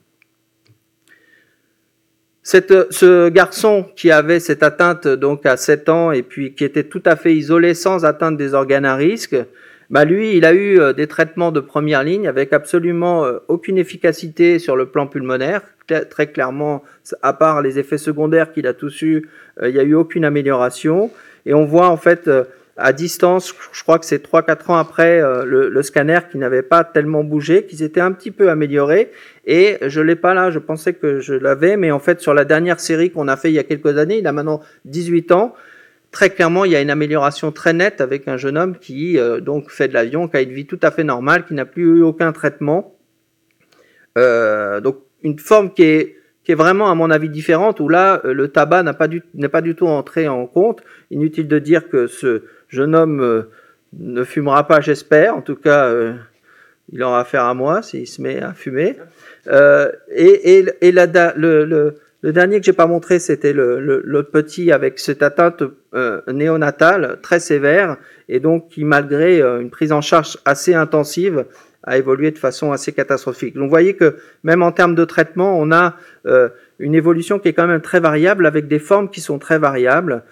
Cette, 2.49 2.93
ce 2.93 3.29
garçon 3.29 3.85
qui 3.97 4.13
avait 4.13 4.39
cette 4.39 4.63
atteinte 4.63 5.09
donc 5.09 5.45
à 5.47 5.57
7 5.57 5.89
ans 5.89 6.13
et 6.13 6.23
puis 6.23 6.55
qui 6.55 6.63
était 6.63 6.85
tout 6.85 7.03
à 7.05 7.17
fait 7.17 7.35
isolé 7.35 7.75
sans 7.75 8.05
atteinte 8.05 8.37
des 8.37 8.55
organes 8.55 8.85
à 8.85 8.95
risque, 8.95 9.35
bah 9.91 10.05
lui, 10.05 10.37
il 10.37 10.45
a 10.45 10.53
eu 10.53 10.79
euh, 10.79 10.93
des 10.93 11.09
traitements 11.09 11.51
de 11.51 11.59
première 11.59 12.05
ligne 12.05 12.29
avec 12.29 12.53
absolument 12.53 13.25
euh, 13.25 13.39
aucune 13.49 13.79
efficacité 13.79 14.61
sur 14.61 14.77
le 14.77 14.87
plan 14.87 15.09
pulmonaire. 15.09 15.63
Très 16.09 16.29
clairement, 16.29 16.85
à 17.21 17.33
part 17.33 17.63
les 17.63 17.81
effets 17.81 17.99
secondaires 17.99 18.53
qu'il 18.53 18.69
a 18.69 18.75
tous 18.75 19.03
eu, 19.03 19.29
euh, 19.61 19.69
il 19.69 19.75
n'y 19.75 19.81
a 19.81 19.83
eu 19.83 19.95
aucune 19.95 20.25
amélioration. 20.25 21.11
Et 21.47 21.53
on 21.53 21.65
voit 21.65 21.89
en 21.89 21.97
fait 21.97 22.31
à 22.77 22.93
distance, 22.93 23.55
je 23.73 23.83
crois 23.83 23.99
que 23.99 24.05
c'est 24.05 24.23
3-4 24.23 24.71
ans 24.71 24.77
après 24.77 25.21
le, 25.45 25.71
le, 25.71 25.83
scanner 25.83 26.21
qui 26.31 26.37
n'avait 26.37 26.63
pas 26.63 26.85
tellement 26.85 27.25
bougé, 27.25 27.65
qu'ils 27.65 27.83
étaient 27.83 28.01
un 28.01 28.13
petit 28.13 28.31
peu 28.31 28.51
améliorés. 28.51 29.11
Et 29.47 29.79
je 29.87 30.01
l'ai 30.03 30.17
pas 30.17 30.35
là, 30.35 30.51
je 30.51 30.59
pensais 30.59 30.93
que 30.93 31.21
je 31.21 31.33
l'avais, 31.33 31.77
mais 31.77 31.91
en 31.91 31.99
fait 31.99 32.21
sur 32.21 32.35
la 32.35 32.45
dernière 32.45 32.81
série 32.81 33.11
qu'on 33.11 33.29
a 33.29 33.37
fait 33.37 33.51
il 33.51 33.55
y 33.55 33.59
a 33.59 33.65
quelques 33.65 33.97
années, 33.97 34.19
il 34.19 34.27
a 34.27 34.33
maintenant 34.33 34.61
18 34.85 35.33
ans 35.33 35.55
très 36.17 36.31
clairement, 36.31 36.65
il 36.65 36.73
y 36.73 36.77
a 36.77 36.81
une 36.81 36.89
amélioration 36.89 37.53
très 37.53 37.75
nette 37.75 38.01
avec 38.01 38.27
un 38.27 38.39
jeune 38.39 38.57
homme 38.57 38.79
qui 38.79 39.19
euh, 39.19 39.41
donc 39.41 39.71
fait 39.71 39.87
de 39.87 39.93
l'avion, 39.93 40.29
qui 40.29 40.39
a 40.39 40.41
une 40.41 40.53
vie 40.53 40.65
tout 40.65 40.81
à 40.83 40.91
fait 40.91 41.05
normale, 41.05 41.45
qui 41.45 41.53
n'a 41.53 41.67
plus 41.67 41.99
eu 41.99 42.03
aucun 42.03 42.33
traitement. 42.33 42.97
Euh, 44.17 44.81
donc 44.81 44.97
une 45.23 45.39
forme 45.39 45.75
qui 45.75 45.83
est, 45.83 46.17
qui 46.43 46.53
est 46.53 46.55
vraiment, 46.55 46.91
à 46.91 46.95
mon 46.95 47.11
avis, 47.11 47.29
différente, 47.29 47.81
où 47.81 47.89
là, 47.91 48.23
euh, 48.25 48.33
le 48.33 48.49
tabac 48.49 48.83
n'a 48.83 48.95
pas 48.95 49.09
n'est 49.35 49.51
pas 49.51 49.61
du 49.61 49.75
tout 49.75 49.89
entré 49.89 50.27
en 50.27 50.47
compte. 50.47 50.83
Inutile 51.11 51.49
de 51.49 51.59
dire 51.59 51.91
que 51.91 52.07
ce 52.07 52.45
jeune 52.69 52.95
homme 52.95 53.47
ne 53.99 54.25
fumera 54.25 54.67
pas, 54.67 54.81
j'espère. 54.81 55.37
En 55.37 55.43
tout 55.43 55.57
cas, 55.57 55.93
il 56.93 57.03
aura 57.03 57.21
affaire 57.21 57.45
à 57.45 57.55
moi 57.55 57.83
s'il 57.83 58.07
se 58.07 58.21
met 58.23 58.41
à 58.43 58.53
fumer. 58.53 58.97
et, 59.49 60.65
et, 60.81 60.93
le, 60.93 62.33
dernier 62.33 62.59
que 62.59 62.67
j'ai 62.67 62.73
pas 62.73 62.87
montré, 62.87 63.19
c'était 63.19 63.53
le, 63.53 64.23
petit 64.33 64.73
avec 64.73 64.99
cette 64.99 65.23
atteinte 65.23 65.63
euh, 65.95 66.21
néonatale 66.31 67.19
très 67.23 67.41
sévère 67.41 67.97
et 68.29 68.41
donc 68.41 68.69
qui, 68.69 68.85
malgré 68.85 69.41
euh, 69.41 69.61
une 69.61 69.71
prise 69.71 69.93
en 69.93 70.01
charge 70.01 70.37
assez 70.45 70.75
intensive, 70.75 71.47
a 71.85 71.97
évolué 71.97 72.33
de 72.33 72.39
façon 72.39 72.73
assez 72.73 72.93
catastrophique. 72.93 73.55
Donc 73.55 73.65
vous 73.65 73.71
voyez 73.71 73.95
que 73.95 74.17
même 74.43 74.63
en 74.63 74.73
termes 74.73 74.95
de 74.95 75.05
traitement, 75.05 75.59
on 75.59 75.71
a 75.73 75.95
euh, 76.27 76.49
une 76.79 76.95
évolution 76.95 77.39
qui 77.39 77.49
est 77.49 77.53
quand 77.53 77.67
même 77.69 77.81
très 77.81 78.01
variable 78.01 78.45
avec 78.45 78.67
des 78.67 78.81
formes 78.81 79.09
qui 79.09 79.21
sont 79.21 79.39
très 79.39 79.59
variables 79.59 80.23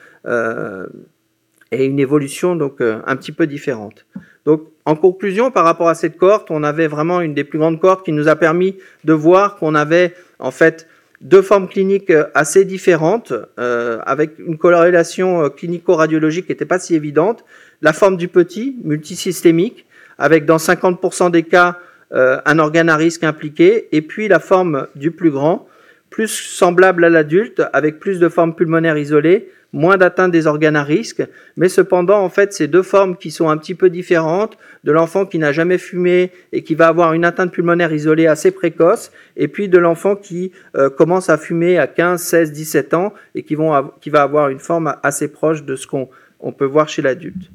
et 1.73 1.85
une 1.85 1.99
évolution 1.99 2.57
donc 2.57 2.81
un 2.81 3.17
petit 3.17 3.33
peu 3.33 3.47
différente. 3.47 4.07
Donc 4.45 4.69
en 4.85 4.97
conclusion, 4.97 5.51
par 5.51 5.65
rapport 5.65 5.89
à 5.89 5.95
cette 5.95 6.17
cohorte, 6.17 6.51
on 6.51 6.63
avait 6.63 6.87
vraiment 6.87 7.21
une 7.21 7.35
des 7.35 7.45
plus 7.45 7.59
grandes 7.59 7.81
cohortes 7.81 8.05
qui 8.05 8.13
nous 8.13 8.29
a 8.29 8.37
permis 8.37 8.77
de 9.05 9.13
voir 9.13 9.57
qu'on 9.57 9.75
avait 9.75 10.15
en 10.39 10.51
fait 10.51 10.87
deux 11.25 11.43
formes 11.43 11.69
cliniques 11.69 12.11
euh, 12.11 12.27
assez 12.35 12.65
différentes, 12.65 13.33
euh, 13.59 13.99
avec 14.05 14.39
une 14.39 14.59
corrélation 14.59 15.45
euh, 15.45 15.49
clinico-radiologique 15.49 16.47
qui 16.47 16.53
n'était 16.53 16.67
pas 16.67 16.79
si 16.79 16.95
évidente. 16.95 17.45
La 17.81 17.93
forme 17.93 18.17
du 18.17 18.29
petit, 18.29 18.77
multisystémique, 18.85 19.87
avec 20.19 20.45
dans 20.45 20.59
50% 20.59 21.31
des 21.31 21.43
cas 21.43 21.79
un 22.13 22.61
organe 22.61 22.89
à 22.91 22.97
risque 22.97 23.25
impliqué, 23.25 23.89
et 23.91 24.01
puis 24.01 24.29
la 24.29 24.39
forme 24.39 24.87
du 24.95 25.11
plus 25.11 25.33
grand, 25.33 25.67
plus 26.11 26.29
semblable 26.29 27.05
à 27.05 27.09
l'adulte, 27.09 27.61
avec 27.73 27.99
plus 27.99 28.21
de 28.21 28.29
formes 28.29 28.55
pulmonaires 28.55 28.97
isolées, 28.97 29.51
moins 29.75 29.97
d'atteinte 29.97 30.31
des 30.31 30.47
organes 30.47 30.77
à 30.77 30.85
risque, 30.85 31.23
mais 31.57 31.69
cependant, 31.69 32.21
en 32.21 32.29
fait, 32.29 32.53
ces 32.53 32.69
deux 32.69 32.85
formes 32.85 33.17
qui 33.17 33.33
sont 33.33 33.49
un 33.49 33.57
petit 33.59 33.75
peu 33.75 33.91
différentes, 33.91 34.57
de 34.85 34.93
l'enfant 34.93 35.27
qui 35.27 35.39
n'a 35.39 35.51
jamais 35.51 35.79
fumé 35.79 36.31
et 36.53 36.63
qui 36.63 36.77
va 36.77 36.87
avoir 36.87 37.13
une 37.13 37.25
atteinte 37.25 37.51
pulmonaire 37.51 37.93
isolée 37.93 38.29
assez 38.29 38.53
précoce, 38.53 39.11
et 39.37 39.49
puis 39.49 39.69
de 39.69 39.77
l'enfant 39.77 40.15
qui 40.15 40.53
euh, 40.77 40.91
commence 40.91 41.29
à 41.29 41.37
fumer 41.37 41.77
à 41.77 41.89
15, 41.89 42.23
16, 42.23 42.53
17 42.53 42.95
ans 42.95 43.13
et 43.35 43.43
qui, 43.43 43.57
va 43.57 44.23
avoir 44.23 44.49
une 44.49 44.61
forme 44.61 44.95
assez 45.03 45.27
proche 45.27 45.65
de 45.65 45.75
ce 45.75 45.89
qu'on 45.89 46.09
on 46.39 46.53
peut 46.53 46.67
voir 46.67 46.89
chez 46.89 47.03
l'adulte. 47.03 47.51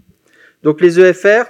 Donc 0.62 0.82
les 0.82 1.00
EFR, 1.00 1.44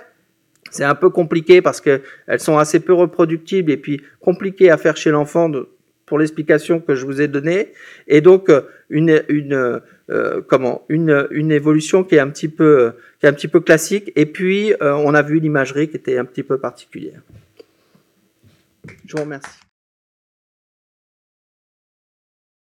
c'est 0.70 0.84
un 0.84 0.96
peu 0.96 1.10
compliqué 1.10 1.64
parce 1.64 1.82
qu'elles 1.82 2.02
sont 2.38 2.60
assez 2.60 2.80
peu 2.80 2.94
reproductibles 2.94 3.72
et 3.72 3.78
puis 3.78 4.04
compliquées 4.22 4.70
à 4.70 4.78
faire 4.78 4.98
chez 4.98 5.10
l'enfant 5.10 5.50
pour 6.06 6.20
l'explication 6.20 6.80
que 6.80 6.94
je 6.94 7.08
vous 7.08 7.22
ai 7.22 7.28
donnée, 7.28 7.74
et 8.08 8.22
donc 8.22 8.50
euh, 8.50 8.62
une, 8.90 9.24
une 9.30 9.82
euh, 10.10 10.42
comment 10.42 10.86
une, 10.90 11.28
une 11.32 11.52
évolution 11.52 12.04
qui 12.04 12.16
est 12.16 12.20
un 12.20 12.30
petit 12.30 12.48
peu 12.48 12.94
qui 13.20 13.26
est 13.26 13.30
un 13.30 13.34
petit 13.34 13.48
peu 13.48 13.60
classique, 13.60 14.12
et 14.16 14.26
puis 14.26 14.74
euh, 14.82 14.94
on 14.94 15.14
a 15.14 15.22
vu 15.22 15.40
l'imagerie 15.40 15.90
qui 15.90 15.98
était 15.98 16.18
un 16.18 16.26
petit 16.26 16.44
peu 16.44 16.58
particulière. 16.58 17.22
Je 19.06 19.16
vous 19.16 19.24
remercie. 19.24 19.60